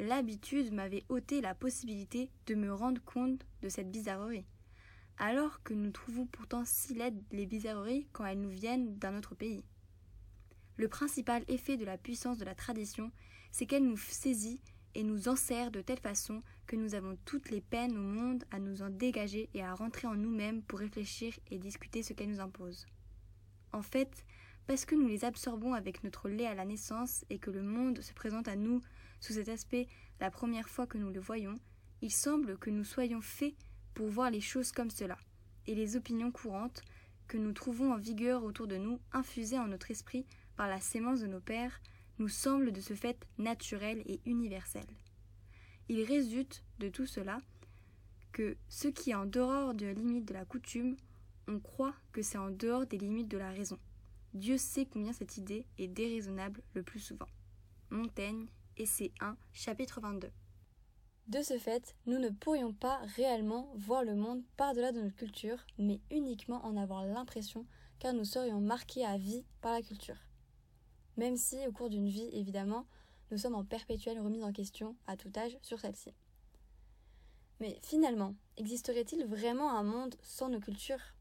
L'habitude 0.00 0.72
m'avait 0.72 1.04
ôté 1.08 1.40
la 1.40 1.54
possibilité 1.54 2.30
de 2.46 2.54
me 2.54 2.72
rendre 2.72 3.02
compte 3.02 3.46
de 3.62 3.68
cette 3.68 3.90
bizarrerie 3.90 4.44
alors 5.18 5.62
que 5.62 5.74
nous 5.74 5.90
trouvons 5.90 6.26
pourtant 6.26 6.64
si 6.64 6.94
laides 6.94 7.22
les 7.30 7.46
bizarreries 7.46 8.08
quand 8.12 8.24
elles 8.26 8.40
nous 8.40 8.50
viennent 8.50 8.96
d'un 8.98 9.16
autre 9.16 9.34
pays. 9.34 9.64
Le 10.76 10.88
principal 10.88 11.44
effet 11.48 11.76
de 11.76 11.84
la 11.84 11.98
puissance 11.98 12.38
de 12.38 12.44
la 12.44 12.54
tradition, 12.54 13.12
c'est 13.52 13.66
qu'elle 13.66 13.86
nous 13.86 13.96
saisit 13.96 14.60
et 14.94 15.04
nous 15.04 15.28
enserre 15.28 15.70
de 15.70 15.80
telle 15.80 16.00
façon 16.00 16.42
que 16.66 16.76
nous 16.76 16.94
avons 16.94 17.16
toutes 17.24 17.50
les 17.50 17.60
peines 17.60 17.96
au 17.96 18.02
monde 18.02 18.44
à 18.50 18.58
nous 18.58 18.82
en 18.82 18.90
dégager 18.90 19.48
et 19.54 19.62
à 19.62 19.74
rentrer 19.74 20.06
en 20.06 20.14
nous-mêmes 20.14 20.62
pour 20.62 20.78
réfléchir 20.78 21.34
et 21.50 21.58
discuter 21.58 22.02
ce 22.02 22.12
qu'elle 22.12 22.30
nous 22.30 22.40
impose. 22.40 22.86
En 23.72 23.82
fait, 23.82 24.24
parce 24.66 24.84
que 24.84 24.94
nous 24.94 25.06
les 25.06 25.24
absorbons 25.24 25.74
avec 25.74 26.04
notre 26.04 26.28
lait 26.28 26.46
à 26.46 26.54
la 26.54 26.64
naissance 26.64 27.24
et 27.30 27.38
que 27.38 27.50
le 27.50 27.62
monde 27.62 28.00
se 28.00 28.14
présente 28.14 28.48
à 28.48 28.56
nous 28.56 28.80
sous 29.20 29.34
cet 29.34 29.48
aspect 29.48 29.86
la 30.20 30.30
première 30.30 30.68
fois 30.68 30.86
que 30.86 30.98
nous 30.98 31.10
le 31.10 31.20
voyons, 31.20 31.58
il 32.02 32.12
semble 32.12 32.58
que 32.58 32.70
nous 32.70 32.84
soyons 32.84 33.20
faits 33.20 33.54
pour 33.94 34.08
voir 34.08 34.30
les 34.30 34.40
choses 34.40 34.72
comme 34.72 34.90
cela, 34.90 35.16
et 35.66 35.74
les 35.74 35.96
opinions 35.96 36.30
courantes 36.30 36.82
que 37.26 37.38
nous 37.38 37.52
trouvons 37.52 37.92
en 37.92 37.98
vigueur 37.98 38.44
autour 38.44 38.66
de 38.66 38.76
nous, 38.76 39.00
infusées 39.12 39.58
en 39.58 39.68
notre 39.68 39.90
esprit 39.90 40.26
par 40.56 40.68
la 40.68 40.80
sémence 40.80 41.20
de 41.20 41.26
nos 41.26 41.40
pères, 41.40 41.80
nous 42.18 42.28
semblent 42.28 42.72
de 42.72 42.80
ce 42.80 42.94
fait 42.94 43.26
naturelles 43.38 44.02
et 44.06 44.20
universelles. 44.26 44.82
Il 45.88 46.02
résulte 46.02 46.62
de 46.78 46.88
tout 46.88 47.06
cela 47.06 47.40
que 48.32 48.56
ce 48.68 48.88
qui 48.88 49.10
est 49.10 49.14
en 49.14 49.26
dehors 49.26 49.74
de 49.74 49.86
la 49.86 49.92
limite 49.92 50.26
de 50.26 50.34
la 50.34 50.44
coutume, 50.44 50.96
on 51.46 51.60
croit 51.60 51.94
que 52.12 52.22
c'est 52.22 52.38
en 52.38 52.50
dehors 52.50 52.86
des 52.86 52.98
limites 52.98 53.28
de 53.28 53.38
la 53.38 53.50
raison. 53.50 53.78
Dieu 54.32 54.58
sait 54.58 54.86
combien 54.86 55.12
cette 55.12 55.36
idée 55.36 55.66
est 55.78 55.88
déraisonnable 55.88 56.62
le 56.74 56.82
plus 56.82 57.00
souvent. 57.00 57.28
Montaigne, 57.90 58.46
Essai 58.76 59.12
1, 59.20 59.36
chapitre 59.52 60.00
22. 60.00 60.30
De 61.28 61.40
ce 61.42 61.58
fait, 61.58 61.96
nous 62.06 62.18
ne 62.18 62.28
pourrions 62.28 62.74
pas 62.74 62.98
réellement 63.16 63.72
voir 63.76 64.04
le 64.04 64.14
monde 64.14 64.42
par-delà 64.58 64.92
de 64.92 65.00
notre 65.00 65.16
culture, 65.16 65.64
mais 65.78 66.00
uniquement 66.10 66.62
en 66.66 66.76
avoir 66.76 67.06
l'impression, 67.06 67.64
car 67.98 68.12
nous 68.12 68.26
serions 68.26 68.60
marqués 68.60 69.06
à 69.06 69.16
vie 69.16 69.44
par 69.62 69.72
la 69.72 69.82
culture. 69.82 70.18
Même 71.16 71.38
si, 71.38 71.66
au 71.66 71.72
cours 71.72 71.88
d'une 71.88 72.08
vie, 72.08 72.28
évidemment, 72.32 72.86
nous 73.30 73.38
sommes 73.38 73.54
en 73.54 73.64
perpétuelle 73.64 74.20
remise 74.20 74.44
en 74.44 74.52
question, 74.52 74.96
à 75.06 75.16
tout 75.16 75.32
âge, 75.36 75.56
sur 75.62 75.80
celle-ci. 75.80 76.12
Mais 77.58 77.78
finalement, 77.82 78.34
existerait-il 78.58 79.24
vraiment 79.24 79.70
un 79.70 79.82
monde 79.82 80.16
sans 80.22 80.50
nos 80.50 80.60
cultures? 80.60 81.14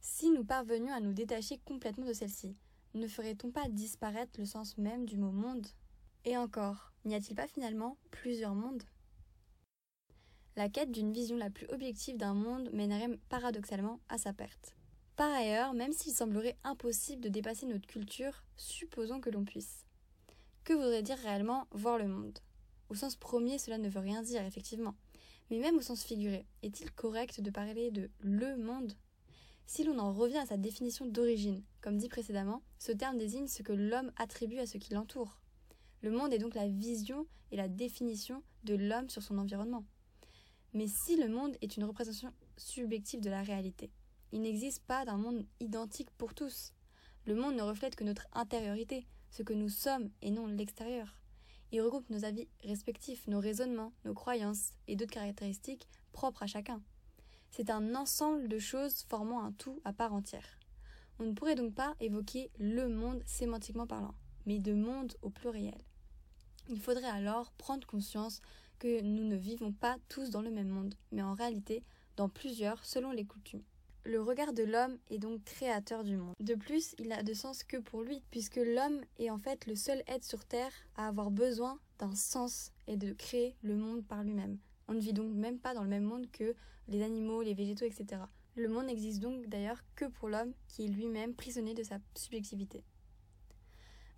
Si 0.00 0.30
nous 0.30 0.44
parvenions 0.44 0.92
à 0.92 1.00
nous 1.00 1.12
détacher 1.12 1.58
complètement 1.58 2.06
de 2.06 2.12
celle-ci, 2.12 2.56
ne 2.94 3.06
ferait-on 3.06 3.52
pas 3.52 3.68
disparaître 3.68 4.40
le 4.40 4.46
sens 4.46 4.76
même 4.76 5.04
du 5.04 5.18
mot 5.18 5.30
monde? 5.30 5.66
Et 6.24 6.36
encore, 6.36 6.92
n'y 7.04 7.14
a-t-il 7.14 7.36
pas 7.36 7.46
finalement 7.46 7.96
plusieurs 8.10 8.54
mondes? 8.54 8.82
La 10.56 10.70
quête 10.70 10.90
d'une 10.90 11.12
vision 11.12 11.36
la 11.36 11.50
plus 11.50 11.68
objective 11.68 12.16
d'un 12.16 12.34
monde 12.34 12.70
mènerait 12.72 13.18
paradoxalement 13.28 14.00
à 14.08 14.16
sa 14.16 14.32
perte. 14.32 14.74
Par 15.14 15.32
ailleurs, 15.32 15.74
même 15.74 15.92
s'il 15.92 16.12
semblerait 16.12 16.56
impossible 16.64 17.22
de 17.22 17.28
dépasser 17.28 17.66
notre 17.66 17.86
culture, 17.86 18.42
supposons 18.56 19.20
que 19.20 19.30
l'on 19.30 19.44
puisse. 19.44 19.84
Que 20.64 20.72
voudrait 20.72 21.02
dire 21.02 21.18
réellement 21.18 21.66
voir 21.70 21.98
le 21.98 22.08
monde? 22.08 22.38
Au 22.88 22.94
sens 22.94 23.16
premier, 23.16 23.58
cela 23.58 23.78
ne 23.78 23.88
veut 23.88 24.00
rien 24.00 24.22
dire, 24.22 24.44
effectivement. 24.44 24.94
Mais 25.50 25.58
même 25.58 25.76
au 25.76 25.82
sens 25.82 26.02
figuré, 26.02 26.46
est-il 26.62 26.90
correct 26.90 27.40
de 27.40 27.50
parler 27.50 27.90
de 27.90 28.10
le 28.20 28.56
monde? 28.56 28.94
Si 29.66 29.84
l'on 29.84 29.98
en 29.98 30.12
revient 30.12 30.38
à 30.38 30.46
sa 30.46 30.56
définition 30.56 31.06
d'origine, 31.06 31.62
comme 31.80 31.98
dit 31.98 32.08
précédemment, 32.08 32.62
ce 32.78 32.92
terme 32.92 33.18
désigne 33.18 33.48
ce 33.48 33.62
que 33.62 33.72
l'homme 33.72 34.12
attribue 34.16 34.58
à 34.58 34.66
ce 34.66 34.78
qui 34.78 34.94
l'entoure. 34.94 35.40
Le 36.02 36.10
monde 36.10 36.32
est 36.32 36.38
donc 36.38 36.54
la 36.54 36.68
vision 36.68 37.26
et 37.50 37.56
la 37.56 37.68
définition 37.68 38.42
de 38.64 38.74
l'homme 38.74 39.08
sur 39.08 39.22
son 39.22 39.38
environnement. 39.38 39.84
Mais 40.76 40.88
si 40.88 41.16
le 41.16 41.28
monde 41.28 41.56
est 41.62 41.78
une 41.78 41.84
représentation 41.84 42.34
subjective 42.58 43.22
de 43.22 43.30
la 43.30 43.40
réalité, 43.40 43.90
il 44.30 44.42
n'existe 44.42 44.82
pas 44.84 45.06
d'un 45.06 45.16
monde 45.16 45.46
identique 45.58 46.10
pour 46.18 46.34
tous. 46.34 46.74
Le 47.24 47.34
monde 47.34 47.56
ne 47.56 47.62
reflète 47.62 47.96
que 47.96 48.04
notre 48.04 48.26
intériorité, 48.34 49.06
ce 49.30 49.42
que 49.42 49.54
nous 49.54 49.70
sommes 49.70 50.10
et 50.20 50.30
non 50.30 50.46
l'extérieur. 50.46 51.16
Il 51.72 51.80
regroupe 51.80 52.10
nos 52.10 52.26
avis 52.26 52.46
respectifs, 52.62 53.26
nos 53.26 53.40
raisonnements, 53.40 53.94
nos 54.04 54.12
croyances 54.12 54.74
et 54.86 54.96
d'autres 54.96 55.14
caractéristiques 55.14 55.88
propres 56.12 56.42
à 56.42 56.46
chacun. 56.46 56.82
C'est 57.52 57.70
un 57.70 57.94
ensemble 57.94 58.46
de 58.46 58.58
choses 58.58 59.06
formant 59.08 59.42
un 59.44 59.52
tout 59.52 59.80
à 59.82 59.94
part 59.94 60.12
entière. 60.12 60.58
On 61.18 61.24
ne 61.24 61.32
pourrait 61.32 61.54
donc 61.54 61.74
pas 61.74 61.96
évoquer 62.00 62.50
le 62.58 62.86
monde 62.90 63.22
sémantiquement 63.24 63.86
parlant, 63.86 64.14
mais 64.44 64.58
de 64.58 64.74
monde 64.74 65.14
au 65.22 65.30
pluriel. 65.30 65.80
Il 66.68 66.80
faudrait 66.80 67.08
alors 67.08 67.52
prendre 67.52 67.86
conscience 67.86 68.42
que 68.78 69.00
nous 69.02 69.24
ne 69.24 69.36
vivons 69.36 69.72
pas 69.72 69.96
tous 70.08 70.30
dans 70.30 70.42
le 70.42 70.50
même 70.50 70.68
monde, 70.68 70.94
mais 71.12 71.22
en 71.22 71.34
réalité 71.34 71.82
dans 72.16 72.28
plusieurs 72.28 72.84
selon 72.84 73.12
les 73.12 73.24
coutumes. 73.24 73.62
Le 74.04 74.22
regard 74.22 74.52
de 74.52 74.62
l'homme 74.62 74.98
est 75.10 75.18
donc 75.18 75.42
créateur 75.42 76.04
du 76.04 76.16
monde. 76.16 76.34
De 76.38 76.54
plus, 76.54 76.94
il 76.98 77.08
n'a 77.08 77.24
de 77.24 77.34
sens 77.34 77.64
que 77.64 77.76
pour 77.76 78.02
lui, 78.02 78.22
puisque 78.30 78.56
l'homme 78.56 79.00
est 79.18 79.30
en 79.30 79.38
fait 79.38 79.66
le 79.66 79.74
seul 79.74 80.02
être 80.06 80.24
sur 80.24 80.44
Terre 80.44 80.72
à 80.94 81.08
avoir 81.08 81.32
besoin 81.32 81.80
d'un 81.98 82.14
sens 82.14 82.70
et 82.86 82.96
de 82.96 83.12
créer 83.12 83.56
le 83.62 83.74
monde 83.74 84.04
par 84.06 84.22
lui-même. 84.22 84.58
On 84.86 84.94
ne 84.94 85.00
vit 85.00 85.12
donc 85.12 85.32
même 85.32 85.58
pas 85.58 85.74
dans 85.74 85.82
le 85.82 85.88
même 85.88 86.04
monde 86.04 86.30
que 86.30 86.54
les 86.86 87.02
animaux, 87.02 87.42
les 87.42 87.54
végétaux, 87.54 87.84
etc. 87.84 88.22
Le 88.54 88.68
monde 88.68 88.86
n'existe 88.86 89.20
donc 89.20 89.46
d'ailleurs 89.48 89.82
que 89.96 90.04
pour 90.04 90.28
l'homme 90.28 90.52
qui 90.68 90.84
est 90.84 90.88
lui-même 90.88 91.34
prisonnier 91.34 91.74
de 91.74 91.82
sa 91.82 91.98
subjectivité. 92.14 92.84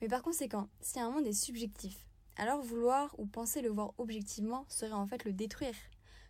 Mais 0.01 0.09
par 0.09 0.23
conséquent, 0.23 0.69
si 0.81 1.01
un 1.01 1.11
monde 1.11 1.27
est 1.27 1.33
subjectif, 1.33 2.08
alors 2.39 2.63
vouloir 2.63 3.15
ou 3.19 3.27
penser 3.27 3.61
le 3.61 3.69
voir 3.69 3.93
objectivement 3.99 4.65
serait 4.69 4.93
en 4.93 5.07
fait 5.07 5.25
le 5.25 5.33
détruire. 5.33 5.75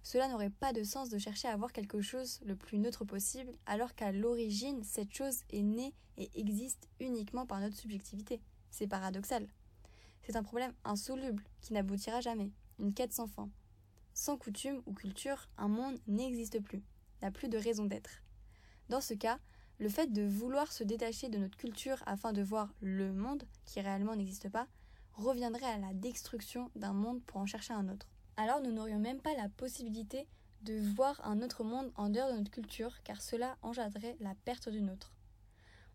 Cela 0.02 0.26
n'aurait 0.28 0.50
pas 0.50 0.72
de 0.72 0.82
sens 0.82 1.10
de 1.10 1.18
chercher 1.18 1.48
à 1.48 1.56
voir 1.56 1.72
quelque 1.72 2.00
chose 2.00 2.40
le 2.44 2.56
plus 2.56 2.78
neutre 2.78 3.04
possible, 3.04 3.52
alors 3.66 3.94
qu'à 3.94 4.10
l'origine, 4.10 4.82
cette 4.82 5.14
chose 5.14 5.42
est 5.50 5.62
née 5.62 5.94
et 6.16 6.30
existe 6.34 6.88
uniquement 6.98 7.46
par 7.46 7.60
notre 7.60 7.76
subjectivité. 7.76 8.40
C'est 8.70 8.86
paradoxal. 8.86 9.46
C'est 10.22 10.36
un 10.36 10.42
problème 10.42 10.72
insoluble 10.84 11.44
qui 11.60 11.74
n'aboutira 11.74 12.20
jamais, 12.20 12.52
une 12.78 12.94
quête 12.94 13.12
sans 13.12 13.26
fin. 13.26 13.50
Sans 14.14 14.38
coutume 14.38 14.82
ou 14.86 14.94
culture, 14.94 15.48
un 15.58 15.68
monde 15.68 15.98
n'existe 16.06 16.60
plus, 16.60 16.82
n'a 17.20 17.30
plus 17.30 17.48
de 17.48 17.58
raison 17.58 17.84
d'être. 17.84 18.22
Dans 18.88 19.00
ce 19.02 19.14
cas, 19.14 19.38
le 19.78 19.88
fait 19.88 20.12
de 20.12 20.22
vouloir 20.22 20.72
se 20.72 20.84
détacher 20.84 21.28
de 21.28 21.38
notre 21.38 21.56
culture 21.56 22.02
afin 22.06 22.32
de 22.32 22.42
voir 22.42 22.72
le 22.80 23.12
monde, 23.12 23.44
qui 23.64 23.80
réellement 23.80 24.16
n'existe 24.16 24.48
pas, 24.48 24.66
reviendrait 25.18 25.66
à 25.66 25.78
la 25.78 25.92
destruction 25.92 26.70
d'un 26.74 26.92
monde 26.92 27.22
pour 27.24 27.40
en 27.40 27.46
chercher 27.46 27.74
un 27.74 27.88
autre. 27.88 28.06
Alors 28.36 28.60
nous 28.60 28.72
n'aurions 28.72 28.98
même 28.98 29.20
pas 29.20 29.34
la 29.34 29.48
possibilité 29.48 30.26
de 30.62 30.80
voir 30.94 31.20
un 31.24 31.42
autre 31.42 31.64
monde 31.64 31.92
en 31.96 32.08
dehors 32.08 32.32
de 32.32 32.38
notre 32.38 32.50
culture, 32.50 33.02
car 33.02 33.20
cela 33.20 33.56
engendrerait 33.62 34.16
la 34.20 34.34
perte 34.44 34.68
du 34.68 34.80
nôtre. 34.80 35.12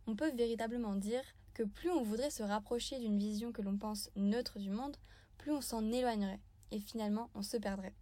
On 0.07 0.15
peut 0.15 0.31
véritablement 0.31 0.95
dire 0.95 1.23
que 1.53 1.63
plus 1.63 1.89
on 1.89 2.03
voudrait 2.03 2.29
se 2.29 2.43
rapprocher 2.43 2.99
d'une 2.99 3.17
vision 3.17 3.51
que 3.51 3.61
l'on 3.61 3.77
pense 3.77 4.09
neutre 4.15 4.59
du 4.59 4.69
monde, 4.69 4.97
plus 5.37 5.51
on 5.51 5.61
s'en 5.61 5.91
éloignerait, 5.91 6.39
et 6.71 6.79
finalement 6.79 7.29
on 7.35 7.43
se 7.43 7.57
perdrait. 7.57 7.93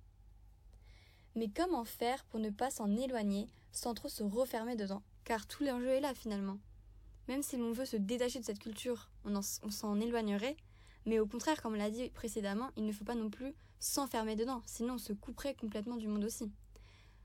Mais 1.36 1.50
comment 1.50 1.86
faire 1.86 2.24
pour 2.26 2.40
ne 2.40 2.50
pas 2.50 2.72
s'en 2.72 2.96
éloigner 2.98 3.48
sans 3.72 3.94
trop 3.94 4.10
se 4.10 4.24
refermer 4.24 4.76
dedans? 4.76 5.04
Car 5.24 5.48
tout 5.48 5.64
l'enjeu 5.64 5.90
est 5.90 6.02
là 6.02 6.14
finalement. 6.14 6.58
Même 7.28 7.44
si 7.44 7.58
l'on 7.58 7.72
veut 7.72 7.86
se 7.86 7.98
détacher 7.98 8.40
de 8.40 8.46
cette 8.46 8.60
culture, 8.60 9.10
on 9.24 9.42
s'en 9.42 10.00
éloignerait, 10.00 10.58
mais 11.06 11.20
au 11.20 11.26
contraire, 11.26 11.62
comme 11.62 11.74
on 11.74 11.78
l'a 11.78 11.90
dit 11.90 12.10
précédemment, 12.10 12.70
il 12.78 12.86
ne 12.86 12.92
faut 12.92 13.04
pas 13.04 13.16
non 13.16 13.30
plus 13.30 13.54
s'enfermer 13.80 14.36
dedans, 14.36 14.62
sinon 14.66 14.96
on 14.96 15.00
se 15.00 15.14
couperait 15.14 15.56
complètement 15.56 15.98
du 15.98 16.08
monde 16.08 16.24
aussi. 16.24 16.52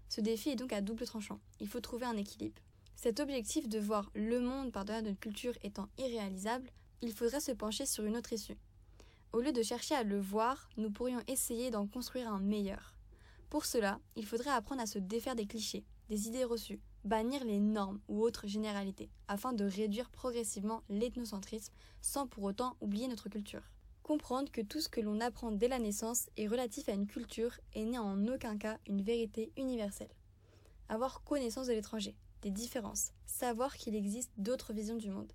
Ce 0.09 0.21
défi 0.21 0.51
est 0.51 0.57
donc 0.57 0.73
à 0.73 0.81
double 0.81 1.05
tranchant. 1.05 1.41
Il 1.61 1.69
faut 1.69 1.81
trouver 1.81 2.07
un 2.07 2.17
équilibre. 2.17 2.61
Cet 2.95 3.21
objectif 3.21 3.69
de 3.69 3.79
voir 3.79 4.11
le 4.15 4.41
monde 4.41 4.73
par-delà 4.73 5.03
notre 5.03 5.21
culture 5.21 5.53
étant 5.63 5.89
irréalisable, 5.99 6.71
il 7.03 7.13
faudrait 7.13 7.41
se 7.41 7.53
pencher 7.53 7.85
sur 7.85 8.05
une 8.05 8.17
autre 8.17 8.33
issue. 8.33 8.57
Au 9.33 9.41
lieu 9.41 9.53
de 9.53 9.63
chercher 9.63 9.95
à 9.95 10.03
le 10.03 10.19
voir, 10.19 10.71
nous 10.79 10.91
pourrions 10.91 11.23
essayer 11.27 11.71
d'en 11.71 11.87
construire 11.87 12.33
un 12.33 12.41
meilleur. 12.41 12.95
Pour 13.51 13.67
cela, 13.67 14.01
il 14.17 14.25
faudrait 14.25 14.51
apprendre 14.51 14.81
à 14.81 14.87
se 14.87 14.99
défaire 14.99 15.37
des 15.37 15.47
clichés, 15.47 15.85
des 16.09 16.29
idées 16.29 16.45
reçues, 16.45 16.81
bannir 17.07 17.45
les 17.45 17.61
normes 17.61 18.01
ou 18.09 18.23
autres 18.23 18.47
généralités, 18.47 19.11
afin 19.29 19.53
de 19.53 19.65
réduire 19.65 20.11
progressivement 20.11 20.83
l'ethnocentrisme 20.89 21.73
sans 22.01 22.27
pour 22.27 22.45
autant 22.45 22.77
oublier 22.81 23.09
notre 23.09 23.29
culture. 23.29 23.63
Comprendre 24.03 24.51
que 24.51 24.61
tout 24.61 24.81
ce 24.81 24.89
que 24.89 25.01
l'on 25.01 25.21
apprend 25.21 25.53
dès 25.53 25.69
la 25.69 25.79
naissance 25.79 26.29
est 26.37 26.49
relatif 26.49 26.89
à 26.89 26.93
une 26.93 27.07
culture 27.07 27.59
et 27.75 27.85
n'est 27.85 27.99
en 27.99 28.27
aucun 28.27 28.59
cas 28.59 28.79
une 28.87 29.03
vérité 29.03 29.53
universelle. 29.57 30.15
Avoir 30.89 31.25
connaissance 31.25 31.67
de 31.67 31.73
l'étranger, 31.73 32.17
des 32.43 32.51
différences, 32.51 33.13
savoir 33.27 33.77
qu'il 33.77 33.95
existe 33.95 34.33
d'autres 34.37 34.73
visions 34.73 34.97
du 34.97 35.11
monde. 35.11 35.33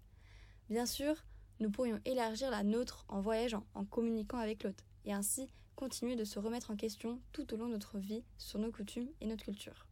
Bien 0.70 0.86
sûr, 0.86 1.16
nous 1.60 1.72
pourrions 1.72 2.00
élargir 2.06 2.50
la 2.52 2.64
nôtre 2.64 3.06
en 3.08 3.22
voyageant, 3.22 3.66
en 3.74 3.86
communiquant 3.86 4.38
avec 4.38 4.64
l'autre, 4.64 4.86
et 5.06 5.14
ainsi 5.14 5.48
continuer 5.76 6.16
de 6.16 6.24
se 6.26 6.40
remettre 6.40 6.72
en 6.72 6.76
question 6.76 7.20
tout 7.32 7.54
au 7.54 7.58
long 7.58 7.68
de 7.68 7.74
notre 7.74 7.98
vie 7.98 8.24
sur 8.38 8.60
nos 8.60 8.72
coutumes 8.72 9.10
et 9.20 9.26
notre 9.26 9.44
culture 9.44 9.86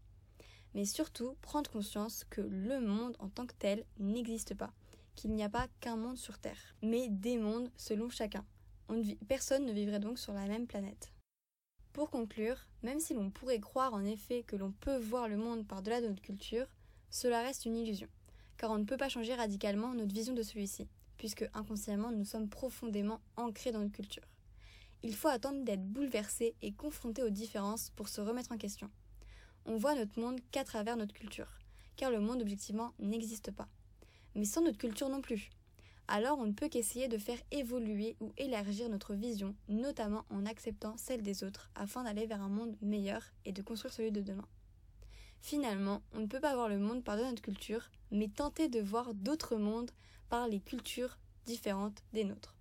mais 0.74 0.86
surtout 0.86 1.36
prendre 1.42 1.70
conscience 1.70 2.24
que 2.30 2.42
le 2.42 2.80
monde 2.80 3.16
en 3.20 3.30
tant 3.30 3.46
que 3.46 3.56
tel 3.58 3.86
n'existe 3.98 4.56
pas, 4.56 4.72
qu'il 5.16 5.32
n'y 5.32 5.44
a 5.44 5.50
pas 5.50 5.68
qu'un 5.80 5.96
monde 5.96 6.18
sur 6.18 6.38
Terre, 6.40 6.76
mais 6.82 7.10
des 7.10 7.38
mondes 7.38 7.72
selon 7.76 8.10
chacun. 8.10 8.46
personne 9.28 9.66
ne 9.66 9.74
vivrait 9.74 10.00
donc 10.00 10.20
sur 10.20 10.34
la 10.34 10.46
même 10.46 10.68
planète. 10.68 11.12
Pour 11.94 12.10
conclure, 12.10 12.68
même 12.84 13.00
si 13.00 13.14
l'on 13.14 13.32
pourrait 13.32 13.60
croire 13.60 13.94
en 13.94 14.06
effet 14.06 14.44
que 14.44 14.56
l'on 14.56 14.72
peut 14.72 14.98
voir 14.98 15.28
le 15.28 15.38
monde 15.38 15.68
par-delà 15.68 16.02
de 16.02 16.08
notre 16.08 16.22
culture, 16.22 16.68
cela 17.10 17.42
reste 17.42 17.66
une 17.66 17.76
illusion, 17.76 18.08
car 18.58 18.72
on 18.72 18.78
ne 18.78 18.86
peut 18.86 18.98
pas 18.98 19.10
changer 19.10 19.34
radicalement 19.34 19.94
notre 19.94 20.14
vision 20.14 20.34
de 20.34 20.44
celui-ci, 20.44 20.88
puisque 21.18 21.50
inconsciemment 21.54 22.12
nous 22.12 22.26
sommes 22.26 22.48
profondément 22.48 23.20
ancrés 23.36 23.72
dans 23.72 23.80
notre 23.80 23.92
culture. 23.92 24.24
Il 25.02 25.16
faut 25.16 25.30
attendre 25.30 25.64
d'être 25.64 25.86
bouleversé 25.86 26.56
et 26.62 26.74
confronté 26.74 27.24
aux 27.24 27.30
différences 27.30 27.90
pour 27.92 28.10
se 28.10 28.22
remettre 28.22 28.52
en 28.52 28.58
question 28.58 28.90
on 29.70 29.78
voit 29.78 29.94
notre 29.94 30.20
monde 30.20 30.40
qu'à 30.52 30.64
travers 30.64 30.98
notre 30.98 31.14
culture, 31.14 31.60
car 31.96 32.10
le 32.10 32.20
monde 32.20 32.42
objectivement 32.42 32.92
n'existe 32.98 33.52
pas. 33.52 33.68
Mais 34.34 34.46
sans 34.46 34.64
notre 34.64 34.80
culture 34.80 35.10
non 35.10 35.22
plus. 35.22 35.52
Alors 36.08 36.40
on 36.40 36.48
ne 36.48 36.54
peut 36.54 36.70
qu'essayer 36.70 37.08
de 37.08 37.20
faire 37.20 37.38
évoluer 37.52 38.18
ou 38.20 38.34
élargir 38.38 38.90
notre 38.90 39.14
vision, 39.14 39.56
notamment 39.68 40.26
en 40.32 40.48
acceptant 40.48 40.98
celle 40.98 41.22
des 41.22 41.44
autres, 41.44 41.70
afin 41.76 42.04
d'aller 42.04 42.26
vers 42.26 42.42
un 42.42 42.50
monde 42.50 42.76
meilleur 42.82 43.22
et 43.46 43.52
de 43.52 43.62
construire 43.62 43.94
celui 43.94 44.12
de 44.12 44.22
demain. 44.22 44.48
Finalement, 45.40 46.02
on 46.14 46.22
ne 46.22 46.26
peut 46.26 46.40
pas 46.40 46.56
voir 46.56 46.68
le 46.68 46.80
monde 46.80 47.04
par 47.04 47.16
de 47.16 47.24
notre 47.24 47.44
culture, 47.44 47.92
mais 48.10 48.28
tenter 48.28 48.70
de 48.70 48.82
voir 48.82 49.14
d'autres 49.14 49.56
mondes 49.56 49.92
par 50.30 50.48
les 50.48 50.62
cultures 50.62 51.20
différentes 51.46 52.04
des 52.12 52.24
nôtres. 52.24 52.56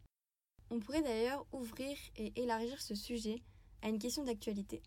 On 0.70 0.78
pourrait 0.78 1.02
d'ailleurs 1.02 1.46
ouvrir 1.52 1.96
et 2.16 2.38
élargir 2.38 2.82
ce 2.82 2.94
sujet 2.94 3.42
à 3.80 3.88
une 3.88 3.98
question 3.98 4.24
d'actualité, 4.24 4.82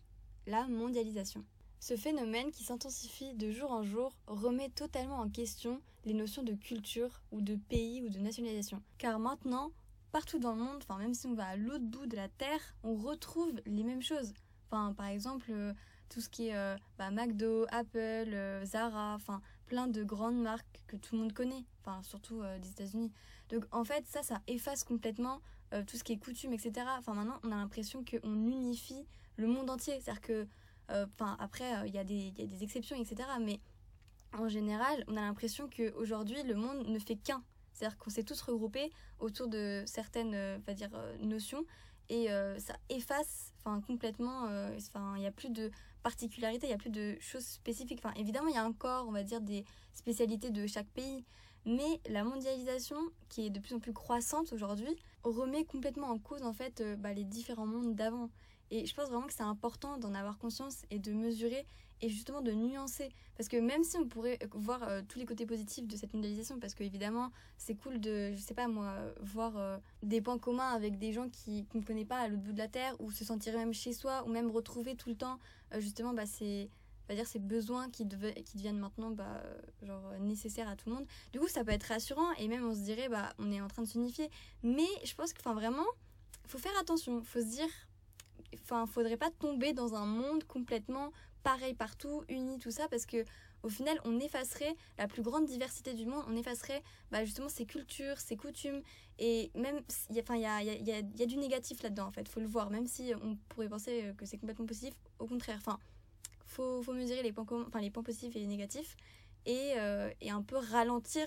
la 0.46 0.68
mondialisation. 0.68 1.44
Ce 1.82 1.96
phénomène 1.96 2.52
qui 2.52 2.62
s'intensifie 2.62 3.34
de 3.34 3.50
jour 3.50 3.72
en 3.72 3.82
jour 3.82 4.12
remet 4.28 4.68
totalement 4.68 5.16
en 5.16 5.28
question 5.28 5.82
les 6.04 6.14
notions 6.14 6.44
de 6.44 6.52
culture 6.52 7.20
ou 7.32 7.40
de 7.40 7.56
pays 7.56 8.02
ou 8.02 8.08
de 8.08 8.20
nationalisation. 8.20 8.80
Car 8.98 9.18
maintenant, 9.18 9.72
partout 10.12 10.38
dans 10.38 10.54
le 10.54 10.62
monde, 10.62 10.76
enfin 10.88 10.96
même 10.98 11.12
si 11.12 11.26
on 11.26 11.34
va 11.34 11.44
à 11.44 11.56
l'autre 11.56 11.84
bout 11.84 12.06
de 12.06 12.14
la 12.14 12.28
Terre, 12.28 12.60
on 12.84 12.94
retrouve 12.94 13.60
les 13.66 13.82
mêmes 13.82 14.00
choses. 14.00 14.32
Enfin, 14.70 14.94
par 14.96 15.06
exemple, 15.06 15.46
euh, 15.50 15.72
tout 16.08 16.20
ce 16.20 16.28
qui 16.28 16.50
est 16.50 16.54
euh, 16.54 16.76
bah, 16.98 17.10
McDo, 17.10 17.66
Apple, 17.72 17.98
euh, 17.98 18.64
Zara, 18.64 19.16
enfin 19.16 19.42
plein 19.66 19.88
de 19.88 20.04
grandes 20.04 20.40
marques 20.40 20.84
que 20.86 20.94
tout 20.94 21.16
le 21.16 21.22
monde 21.22 21.32
connaît, 21.32 21.64
enfin 21.80 22.00
surtout 22.04 22.42
des 22.60 22.70
États-Unis. 22.70 23.10
Donc 23.48 23.64
en 23.72 23.82
fait, 23.82 24.06
ça, 24.06 24.22
ça 24.22 24.40
efface 24.46 24.84
complètement 24.84 25.40
tout 25.88 25.96
ce 25.96 26.04
qui 26.04 26.12
est 26.12 26.18
coutume, 26.18 26.52
etc. 26.52 26.86
Enfin 26.96 27.14
maintenant, 27.14 27.40
on 27.42 27.50
a 27.50 27.56
l'impression 27.56 28.04
qu'on 28.04 28.34
unifie 28.46 29.04
le 29.34 29.48
monde 29.48 29.68
entier. 29.68 29.98
C'est-à-dire 30.00 30.20
que 30.20 30.46
enfin, 30.88 31.36
après, 31.38 31.76
euh, 31.76 31.86
il 31.86 31.94
y, 31.94 31.98
a 31.98 32.04
des 32.04 32.62
exceptions, 32.62 32.96
etc. 32.96 33.28
Mais 33.40 33.60
en 34.32 34.48
général, 34.48 35.04
on 35.08 35.16
a 35.16 35.20
l'impression 35.20 35.68
qu'aujourd'hui, 35.68 36.42
le 36.42 36.54
monde 36.54 36.86
ne 36.86 36.98
fait 36.98 37.16
qu'un. 37.16 37.42
C'est-à-dire 37.72 37.96
qu'on 37.98 38.10
s'est 38.10 38.24
tous 38.24 38.40
regroupés 38.42 38.90
autour 39.18 39.48
de 39.48 39.82
certaines 39.86 40.34
euh, 40.34 40.58
va 40.66 40.74
dire, 40.74 40.90
notions 41.20 41.64
et 42.08 42.26
ça 42.58 42.74
efface 42.90 43.54
complètement. 43.86 44.46
Il 44.76 45.20
n'y 45.20 45.26
a 45.26 45.32
plus 45.32 45.48
de 45.48 45.70
particularité, 46.02 46.66
il 46.66 46.68
n'y 46.68 46.74
a 46.74 46.78
plus 46.78 46.90
de 46.90 47.16
choses 47.20 47.46
spécifiques. 47.46 48.02
Évidemment, 48.16 48.48
il 48.48 48.54
y 48.54 48.58
a 48.58 48.66
encore, 48.66 49.08
on 49.08 49.12
va 49.12 49.22
dire, 49.22 49.40
des 49.40 49.64
spécialités 49.94 50.50
de 50.50 50.66
chaque 50.66 50.88
pays. 50.88 51.24
Mais 51.64 52.02
la 52.10 52.22
mondialisation, 52.22 52.98
qui 53.30 53.46
est 53.46 53.50
de 53.50 53.60
plus 53.60 53.74
en 53.74 53.78
plus 53.78 53.94
croissante 53.94 54.52
aujourd'hui, 54.52 54.94
remet 55.22 55.64
complètement 55.64 56.08
en 56.08 56.18
cause 56.18 56.42
en 56.42 56.52
fait 56.52 56.82
bah, 56.98 57.14
les 57.14 57.24
différents 57.24 57.66
mondes 57.66 57.94
d'avant. 57.94 58.28
Et 58.72 58.86
je 58.86 58.94
pense 58.94 59.10
vraiment 59.10 59.26
que 59.26 59.34
c'est 59.34 59.42
important 59.42 59.98
d'en 59.98 60.14
avoir 60.14 60.38
conscience 60.38 60.86
et 60.90 60.98
de 60.98 61.12
mesurer 61.12 61.66
et 62.00 62.08
justement 62.08 62.40
de 62.40 62.52
nuancer. 62.52 63.10
Parce 63.36 63.48
que 63.50 63.58
même 63.58 63.84
si 63.84 63.98
on 63.98 64.08
pourrait 64.08 64.38
voir 64.52 64.82
euh, 64.82 65.02
tous 65.06 65.18
les 65.18 65.26
côtés 65.26 65.44
positifs 65.44 65.86
de 65.86 65.94
cette 65.94 66.14
mondialisation, 66.14 66.58
parce 66.58 66.74
que 66.74 66.82
évidemment, 66.82 67.30
c'est 67.58 67.74
cool 67.74 68.00
de, 68.00 68.32
je 68.32 68.38
sais 68.38 68.54
pas 68.54 68.68
moi, 68.68 68.94
voir 69.20 69.58
euh, 69.58 69.76
des 70.02 70.22
points 70.22 70.38
communs 70.38 70.70
avec 70.70 70.98
des 70.98 71.12
gens 71.12 71.28
qui 71.28 71.66
qu'on 71.66 71.78
ne 71.78 71.84
connaît 71.84 72.06
pas 72.06 72.18
à 72.18 72.28
l'autre 72.28 72.42
bout 72.42 72.54
de 72.54 72.58
la 72.58 72.68
terre, 72.68 72.96
ou 72.98 73.10
se 73.10 73.26
sentir 73.26 73.54
même 73.54 73.74
chez 73.74 73.92
soi, 73.92 74.24
ou 74.26 74.30
même 74.30 74.50
retrouver 74.50 74.96
tout 74.96 75.10
le 75.10 75.16
temps 75.16 75.38
euh, 75.74 75.80
justement 75.80 76.14
bah, 76.14 76.24
ces, 76.24 76.70
on 77.10 77.14
dire, 77.14 77.26
ces 77.26 77.40
besoins 77.40 77.90
qui, 77.90 78.06
devaient, 78.06 78.42
qui 78.42 78.56
deviennent 78.56 78.78
maintenant 78.78 79.10
bah, 79.10 79.42
genre, 79.82 80.14
nécessaires 80.18 80.68
à 80.70 80.76
tout 80.76 80.88
le 80.88 80.94
monde. 80.94 81.06
Du 81.34 81.40
coup, 81.40 81.48
ça 81.48 81.62
peut 81.62 81.72
être 81.72 81.84
rassurant 81.84 82.32
et 82.38 82.48
même 82.48 82.66
on 82.66 82.74
se 82.74 82.80
dirait, 82.80 83.10
bah, 83.10 83.34
on 83.38 83.52
est 83.52 83.60
en 83.60 83.68
train 83.68 83.82
de 83.82 83.88
s'unifier. 83.88 84.30
Mais 84.62 84.88
je 85.04 85.14
pense 85.14 85.34
que 85.34 85.40
enfin, 85.40 85.52
vraiment, 85.52 85.86
faut 86.46 86.58
faire 86.58 86.72
attention, 86.80 87.22
faut 87.22 87.40
se 87.40 87.50
dire 87.50 87.68
enfin 88.62 88.86
faudrait 88.86 89.16
pas 89.16 89.30
tomber 89.30 89.72
dans 89.72 89.94
un 89.94 90.06
monde 90.06 90.44
complètement 90.44 91.12
pareil 91.42 91.74
partout, 91.74 92.22
uni, 92.28 92.58
tout 92.58 92.70
ça, 92.70 92.88
parce 92.88 93.06
que 93.06 93.24
au 93.62 93.68
final, 93.68 94.00
on 94.04 94.18
effacerait 94.18 94.74
la 94.98 95.06
plus 95.06 95.22
grande 95.22 95.46
diversité 95.46 95.94
du 95.94 96.04
monde, 96.04 96.24
on 96.28 96.36
effacerait 96.36 96.82
bah, 97.12 97.24
justement 97.24 97.48
ses 97.48 97.64
cultures, 97.64 98.18
ses 98.18 98.36
coutumes, 98.36 98.82
et 99.18 99.52
même, 99.54 99.80
il 100.10 100.16
y 100.16 100.20
a, 100.20 100.36
y, 100.36 100.46
a, 100.46 100.62
y, 100.62 100.92
a, 100.92 100.98
y 100.98 101.22
a 101.22 101.26
du 101.26 101.36
négatif 101.36 101.82
là-dedans, 101.82 102.06
en 102.06 102.10
fait, 102.10 102.28
faut 102.28 102.40
le 102.40 102.46
voir, 102.46 102.70
même 102.70 102.86
si 102.86 103.12
on 103.22 103.36
pourrait 103.48 103.68
penser 103.68 104.12
que 104.16 104.26
c'est 104.26 104.38
complètement 104.38 104.66
positif, 104.66 104.94
au 105.18 105.26
contraire, 105.26 105.58
enfin, 105.58 105.78
faut, 106.44 106.82
faut 106.82 106.92
mesurer 106.92 107.22
les 107.22 107.32
points, 107.32 107.46
enfin, 107.66 107.80
les 107.80 107.90
points 107.90 108.02
positifs 108.02 108.34
et 108.34 108.40
les 108.40 108.46
négatifs, 108.46 108.96
et, 109.46 109.74
euh, 109.76 110.10
et 110.20 110.30
un 110.30 110.42
peu 110.42 110.56
ralentir 110.56 111.26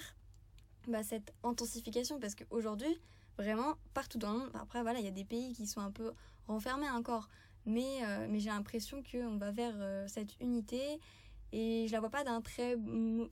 bah, 0.88 1.04
cette 1.04 1.34
intensification, 1.44 2.20
parce 2.20 2.36
qu'aujourd'hui, 2.36 3.00
vraiment, 3.38 3.76
partout 3.94 4.18
dans 4.18 4.34
le 4.34 4.40
monde, 4.40 4.52
après, 4.56 4.82
voilà, 4.82 5.00
il 5.00 5.06
y 5.06 5.10
a 5.10 5.12
des 5.12 5.26
pays 5.26 5.54
qui 5.54 5.68
sont 5.68 5.82
un 5.82 5.92
peu 5.92 6.12
renfermés 6.48 6.90
encore, 6.90 7.30
mais, 7.66 8.04
euh, 8.04 8.28
mais 8.30 8.40
j'ai 8.40 8.50
l'impression 8.50 9.04
qu'on 9.04 9.38
va 9.38 9.52
vers 9.52 9.74
euh, 9.78 10.08
cette 10.08 10.40
unité 10.40 11.00
et 11.52 11.86
je 11.88 11.92
la 11.92 12.00
vois 12.00 12.10
pas 12.10 12.24
d'un 12.24 12.42
très 12.42 12.76
bon 12.76 13.30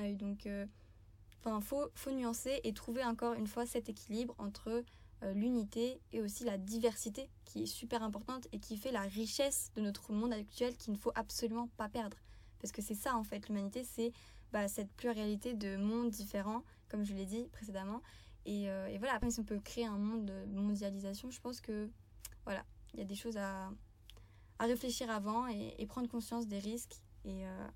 oeil. 0.00 0.16
Donc, 0.16 0.46
euh, 0.46 0.66
enfin, 1.40 1.60
faut, 1.60 1.88
faut 1.94 2.10
nuancer 2.10 2.60
et 2.64 2.72
trouver 2.72 3.04
encore 3.04 3.34
une 3.34 3.46
fois 3.46 3.66
cet 3.66 3.88
équilibre 3.88 4.34
entre 4.38 4.84
l'unité 5.34 5.98
et 6.12 6.20
aussi 6.20 6.44
la 6.44 6.58
diversité 6.58 7.30
qui 7.46 7.62
est 7.62 7.66
super 7.66 8.02
importante 8.02 8.46
et 8.52 8.58
qui 8.58 8.76
fait 8.76 8.92
la 8.92 9.00
richesse 9.00 9.70
de 9.74 9.80
notre 9.80 10.12
monde 10.12 10.32
actuel 10.34 10.76
qu'il 10.76 10.92
ne 10.92 10.98
faut 10.98 11.10
absolument 11.14 11.68
pas 11.78 11.88
perdre. 11.88 12.18
Parce 12.60 12.70
que 12.70 12.82
c'est 12.82 12.94
ça 12.94 13.16
en 13.16 13.24
fait, 13.24 13.48
l'humanité, 13.48 13.82
c'est 13.82 14.12
bah, 14.52 14.68
cette 14.68 14.92
pluralité 14.92 15.54
de 15.54 15.76
mondes 15.76 16.10
différents, 16.10 16.62
comme 16.90 17.02
je 17.04 17.14
l'ai 17.14 17.24
dit 17.24 17.48
précédemment. 17.50 18.02
Et, 18.44 18.64
et 18.64 18.98
voilà, 18.98 19.14
après, 19.14 19.30
si 19.30 19.40
on 19.40 19.44
peut 19.44 19.58
créer 19.58 19.86
un 19.86 19.96
monde 19.96 20.26
de 20.26 20.44
mondialisation, 20.60 21.30
je 21.30 21.40
pense 21.40 21.62
que 21.62 21.88
voilà, 22.46 22.64
il 22.94 23.00
y 23.00 23.02
a 23.02 23.04
des 23.04 23.14
choses 23.14 23.36
à, 23.36 23.70
à 24.58 24.64
réfléchir 24.64 25.10
avant 25.10 25.46
et, 25.48 25.84
prendre 25.86 26.08
conscience 26.08 26.46
des 26.46 26.58
risques 26.58 27.02
et, 27.24 27.46
euh, 27.46 27.68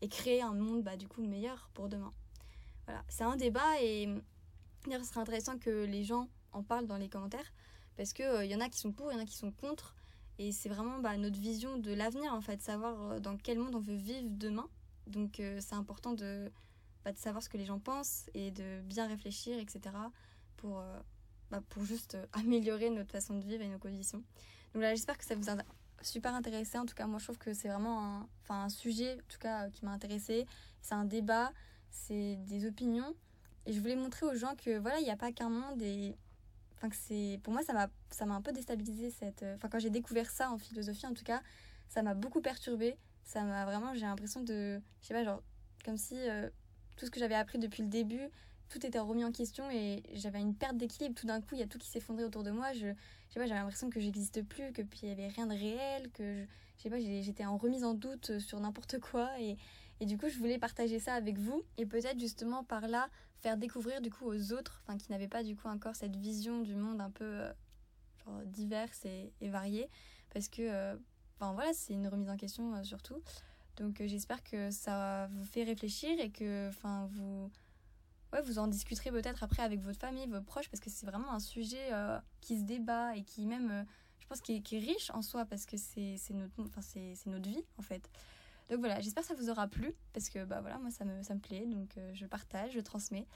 et, 0.00 0.08
créer 0.08 0.42
un 0.42 0.54
monde 0.54 0.82
bah, 0.82 0.96
du 0.96 1.06
coup 1.06 1.22
meilleur 1.22 1.70
pour 1.74 1.88
demain. 1.88 2.12
Voilà, 2.86 3.04
c'est 3.08 3.24
un 3.24 3.36
débat 3.36 3.80
et 3.80 4.06
d'ailleurs 4.84 5.02
ce 5.02 5.10
serait 5.10 5.20
intéressant 5.20 5.58
que 5.58 5.84
les 5.84 6.04
gens 6.04 6.28
en 6.52 6.62
parlent 6.62 6.86
dans 6.86 6.96
les 6.96 7.08
commentaires 7.08 7.52
parce 7.96 8.12
qu'il 8.12 8.24
il 8.24 8.28
euh, 8.28 8.44
y 8.44 8.56
en 8.56 8.60
a 8.60 8.68
qui 8.68 8.78
sont 8.78 8.92
pour, 8.92 9.12
il 9.12 9.14
y 9.14 9.18
en 9.18 9.22
a 9.22 9.26
qui 9.26 9.36
sont 9.36 9.52
contre 9.52 9.94
et 10.38 10.50
c'est 10.50 10.68
vraiment 10.68 10.98
bah, 10.98 11.16
notre 11.16 11.38
vision 11.38 11.78
de 11.78 11.92
l'avenir 11.92 12.34
en 12.34 12.40
fait, 12.40 12.62
savoir 12.62 13.00
euh, 13.02 13.20
dans 13.20 13.36
quel 13.36 13.58
monde 13.58 13.74
on 13.74 13.80
veut 13.80 13.94
vivre 13.94 14.28
demain. 14.30 14.68
Donc 15.06 15.34
c'est 15.36 15.74
important 15.74 16.14
de, 16.14 16.50
bah, 17.04 17.12
de 17.12 17.18
savoir 17.18 17.42
ce 17.42 17.50
que 17.50 17.58
les 17.58 17.66
gens 17.66 17.78
pensent 17.78 18.24
et 18.32 18.50
de 18.50 18.80
bien 18.80 19.06
réfléchir, 19.06 19.58
etc. 19.58 19.94
pour, 20.56 20.82
bah, 21.54 21.62
pour 21.70 21.84
juste 21.84 22.16
améliorer 22.32 22.90
notre 22.90 23.12
façon 23.12 23.38
de 23.38 23.44
vivre 23.44 23.62
et 23.62 23.68
nos 23.68 23.78
conditions. 23.78 24.22
Donc 24.74 24.82
là, 24.82 24.94
j'espère 24.94 25.16
que 25.16 25.24
ça 25.24 25.34
vous 25.34 25.48
a 25.48 25.56
super 26.02 26.34
intéressé. 26.34 26.78
En 26.78 26.86
tout 26.86 26.94
cas, 26.94 27.06
moi, 27.06 27.18
je 27.18 27.24
trouve 27.24 27.38
que 27.38 27.54
c'est 27.54 27.68
vraiment 27.68 28.02
un, 28.04 28.28
enfin, 28.42 28.64
un 28.64 28.68
sujet, 28.68 29.14
en 29.14 29.32
tout 29.32 29.38
cas, 29.38 29.70
qui 29.70 29.84
m'a 29.84 29.92
intéressé. 29.92 30.46
C'est 30.82 30.94
un 30.94 31.04
débat, 31.04 31.52
c'est 31.90 32.36
des 32.46 32.66
opinions. 32.66 33.14
Et 33.66 33.72
je 33.72 33.80
voulais 33.80 33.96
montrer 33.96 34.26
aux 34.26 34.34
gens 34.34 34.54
que, 34.56 34.78
voilà, 34.78 34.98
il 34.98 35.04
n'y 35.04 35.10
a 35.10 35.16
pas 35.16 35.32
qu'un 35.32 35.48
monde. 35.48 35.80
Et 35.80 36.16
enfin, 36.76 36.88
que 36.88 36.96
c'est, 36.96 37.38
pour 37.42 37.52
moi, 37.52 37.62
ça 37.62 37.72
m'a, 37.72 37.88
ça 38.10 38.26
m'a 38.26 38.34
un 38.34 38.42
peu 38.42 38.52
déstabilisé. 38.52 39.10
Cette, 39.10 39.44
enfin, 39.54 39.68
quand 39.68 39.78
j'ai 39.78 39.90
découvert 39.90 40.30
ça 40.30 40.50
en 40.50 40.58
philosophie, 40.58 41.06
en 41.06 41.14
tout 41.14 41.24
cas, 41.24 41.40
ça 41.88 42.02
m'a 42.02 42.14
beaucoup 42.14 42.40
perturbé. 42.40 42.96
Ça 43.22 43.42
m'a 43.42 43.64
vraiment, 43.64 43.94
j'ai 43.94 44.06
l'impression 44.06 44.40
de, 44.40 44.80
je 45.00 45.06
sais 45.06 45.14
pas, 45.14 45.24
genre, 45.24 45.42
comme 45.84 45.96
si 45.96 46.16
euh, 46.28 46.50
tout 46.96 47.06
ce 47.06 47.10
que 47.10 47.20
j'avais 47.20 47.34
appris 47.34 47.58
depuis 47.58 47.82
le 47.82 47.88
début, 47.88 48.28
tout 48.68 48.84
était 48.84 48.98
remis 48.98 49.24
en 49.24 49.32
question 49.32 49.70
et 49.70 50.02
j'avais 50.12 50.40
une 50.40 50.54
perte 50.54 50.76
d'équilibre. 50.76 51.14
Tout 51.14 51.26
d'un 51.26 51.40
coup, 51.40 51.54
il 51.54 51.58
y 51.58 51.62
a 51.62 51.66
tout 51.66 51.78
qui 51.78 51.88
s'effondrait 51.88 52.24
autour 52.24 52.42
de 52.42 52.50
moi. 52.50 52.72
Je, 52.72 52.92
pas, 53.34 53.46
j'avais 53.46 53.60
l'impression 53.60 53.90
que 53.90 54.00
j'existe 54.00 54.42
plus, 54.42 54.72
que 54.72 54.82
puis 54.82 55.00
il 55.02 55.08
y 55.08 55.12
avait 55.12 55.28
rien 55.28 55.46
de 55.46 55.54
réel, 55.54 56.10
que 56.12 56.44
je, 56.82 56.88
pas, 56.88 56.98
j'étais 56.98 57.44
en 57.44 57.56
remise 57.56 57.84
en 57.84 57.94
doute 57.94 58.38
sur 58.38 58.60
n'importe 58.60 58.98
quoi 59.00 59.30
et, 59.40 59.56
et 60.00 60.06
du 60.06 60.18
coup, 60.18 60.28
je 60.28 60.38
voulais 60.38 60.58
partager 60.58 60.98
ça 60.98 61.14
avec 61.14 61.38
vous 61.38 61.62
et 61.78 61.86
peut-être 61.86 62.18
justement 62.18 62.64
par 62.64 62.88
là 62.88 63.08
faire 63.40 63.56
découvrir 63.58 64.00
du 64.00 64.10
coup 64.10 64.24
aux 64.24 64.52
autres, 64.52 64.82
enfin 64.82 64.96
qui 64.96 65.10
n'avaient 65.12 65.28
pas 65.28 65.42
du 65.42 65.54
coup 65.54 65.68
encore 65.68 65.94
cette 65.94 66.16
vision 66.16 66.60
du 66.60 66.74
monde 66.74 67.00
un 67.00 67.10
peu 67.10 67.24
euh, 67.24 67.52
diverse 68.46 69.04
et, 69.04 69.32
et 69.42 69.50
variée, 69.50 69.90
parce 70.32 70.48
que, 70.48 70.62
euh, 70.62 70.96
enfin 71.36 71.52
voilà, 71.52 71.74
c'est 71.74 71.92
une 71.92 72.08
remise 72.08 72.30
en 72.30 72.36
question 72.36 72.74
euh, 72.74 72.82
surtout. 72.82 73.20
Donc 73.76 74.02
j'espère 74.06 74.42
que 74.42 74.70
ça 74.70 75.28
vous 75.32 75.44
fait 75.44 75.64
réfléchir 75.64 76.18
et 76.18 76.30
que, 76.30 76.68
enfin 76.68 77.08
vous 77.12 77.50
vous 78.42 78.58
en 78.58 78.66
discuterez 78.66 79.10
peut-être 79.10 79.42
après 79.42 79.62
avec 79.62 79.80
votre 79.80 79.98
famille, 79.98 80.26
vos 80.26 80.40
proches, 80.40 80.68
parce 80.68 80.80
que 80.80 80.90
c'est 80.90 81.06
vraiment 81.06 81.32
un 81.32 81.40
sujet 81.40 81.92
euh, 81.92 82.18
qui 82.40 82.58
se 82.58 82.64
débat 82.64 83.16
et 83.16 83.22
qui 83.22 83.46
même, 83.46 83.70
euh, 83.70 83.84
je 84.18 84.26
pense, 84.26 84.40
qui 84.40 84.56
est, 84.56 84.78
riche 84.78 85.10
en 85.10 85.22
soi, 85.22 85.44
parce 85.44 85.66
que 85.66 85.76
c'est 85.76 86.18
notre, 86.30 86.52
enfin, 86.60 86.80
c'est 86.80 87.26
notre 87.26 87.48
vie, 87.48 87.64
en 87.78 87.82
fait. 87.82 88.10
Donc 88.70 88.78
voilà, 88.80 89.00
j'espère 89.00 89.22
que 89.22 89.28
ça 89.28 89.34
vous 89.34 89.50
aura 89.50 89.68
plu, 89.68 89.94
parce 90.12 90.30
que 90.30 90.44
bah 90.44 90.60
voilà, 90.62 90.78
moi 90.78 90.90
ça 90.90 91.04
me, 91.04 91.22
ça 91.22 91.34
me 91.34 91.40
plaît, 91.40 91.66
donc 91.66 91.96
euh, 91.98 92.10
je 92.14 92.24
partage, 92.24 92.72
je 92.72 92.80
transmets. 92.80 93.26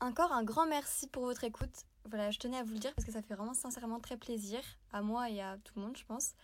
Encore 0.00 0.32
un 0.32 0.44
grand 0.44 0.66
merci 0.66 1.08
pour 1.08 1.24
votre 1.24 1.42
écoute. 1.44 1.86
Voilà, 2.04 2.30
je 2.30 2.38
tenais 2.38 2.58
à 2.58 2.64
vous 2.64 2.74
le 2.74 2.78
dire 2.78 2.94
parce 2.94 3.06
que 3.06 3.12
ça 3.12 3.22
fait 3.22 3.34
vraiment 3.34 3.54
sincèrement 3.54 3.98
très 3.98 4.16
plaisir 4.16 4.60
à 4.92 5.02
moi 5.02 5.30
et 5.30 5.40
à 5.40 5.56
tout 5.64 5.72
le 5.76 5.82
monde, 5.82 5.96
je 5.96 6.04
pense. 6.04 6.34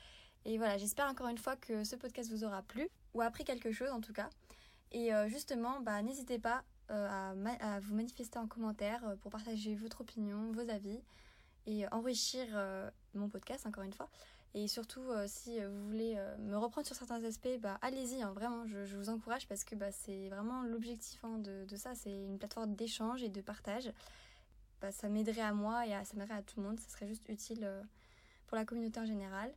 Et 0.46 0.56
voilà, 0.58 0.78
j'espère 0.78 1.06
encore 1.06 1.28
une 1.28 1.38
fois 1.38 1.56
que 1.56 1.84
ce 1.84 1.96
podcast 1.96 2.30
vous 2.30 2.44
aura 2.44 2.62
plu, 2.62 2.88
ou 3.12 3.20
appris 3.20 3.44
quelque 3.44 3.72
chose 3.72 3.90
en 3.90 4.00
tout 4.00 4.12
cas. 4.12 4.30
Et 4.90 5.10
justement, 5.28 5.80
bah, 5.80 6.02
n'hésitez 6.02 6.38
pas 6.38 6.62
euh, 6.90 7.08
à, 7.60 7.80
vous 7.80 7.94
manifester 7.94 8.38
en 8.38 8.46
commentaire 8.46 9.02
euh, 9.06 9.16
pour 9.16 9.30
partager 9.30 9.74
votre 9.74 10.02
opinion, 10.02 10.52
vos 10.52 10.68
avis 10.68 11.00
et 11.66 11.88
enrichir 11.88 12.46
euh, 12.52 12.90
mon 13.14 13.30
podcast 13.30 13.66
encore 13.66 13.84
une 13.84 13.92
fois. 13.92 14.10
Et 14.52 14.68
surtout, 14.68 15.02
si 15.26 15.58
vous 15.58 15.86
voulez 15.88 16.16
me 16.38 16.56
reprendre 16.56 16.86
sur 16.86 16.94
certains 16.94 17.24
aspects, 17.24 17.58
bah, 17.58 17.76
allez-y, 17.82 18.22
hein, 18.22 18.30
vraiment, 18.32 18.64
je, 18.68 18.96
vous 18.96 19.08
encourage 19.08 19.48
parce 19.48 19.64
que 19.64 19.74
bah, 19.74 19.90
c'est 19.90 20.28
vraiment 20.28 20.62
l'objectif 20.62 21.18
hein, 21.24 21.38
de, 21.38 21.74
ça, 21.74 21.96
c'est 21.96 22.12
une 22.12 22.38
plateforme 22.38 22.76
d'échange 22.76 23.24
et 23.24 23.28
de 23.28 23.40
partage. 23.40 23.90
Bah, 24.80 24.92
ça 24.92 25.08
m'aiderait 25.08 25.40
à 25.40 25.52
moi 25.52 25.88
et 25.88 25.90
ça 26.04 26.14
m'aiderait 26.14 26.38
à 26.38 26.42
tout 26.42 26.60
le 26.60 26.68
monde, 26.68 26.78
ça 26.78 26.88
serait 26.88 27.08
juste 27.08 27.28
utile 27.28 27.68
pour 28.46 28.56
la 28.56 28.64
communauté 28.64 29.00
en 29.00 29.06
général. 29.06 29.52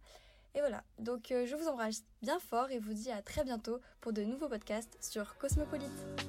Et 0.56 0.62
voilà, 0.62 0.84
donc 0.98 1.28
je 1.30 1.56
vous 1.56 1.68
embrasse 1.68 2.04
bien 2.24 2.40
fort 2.40 2.72
et 2.72 2.80
vous 2.80 2.94
dis 2.94 3.12
à 3.12 3.22
très 3.22 3.44
bientôt 3.44 3.80
pour 4.02 4.14
de 4.14 4.24
nouveaux 4.24 4.50
podcasts 4.50 4.98
sur 5.00 5.38
Cosmopolite. 5.38 6.27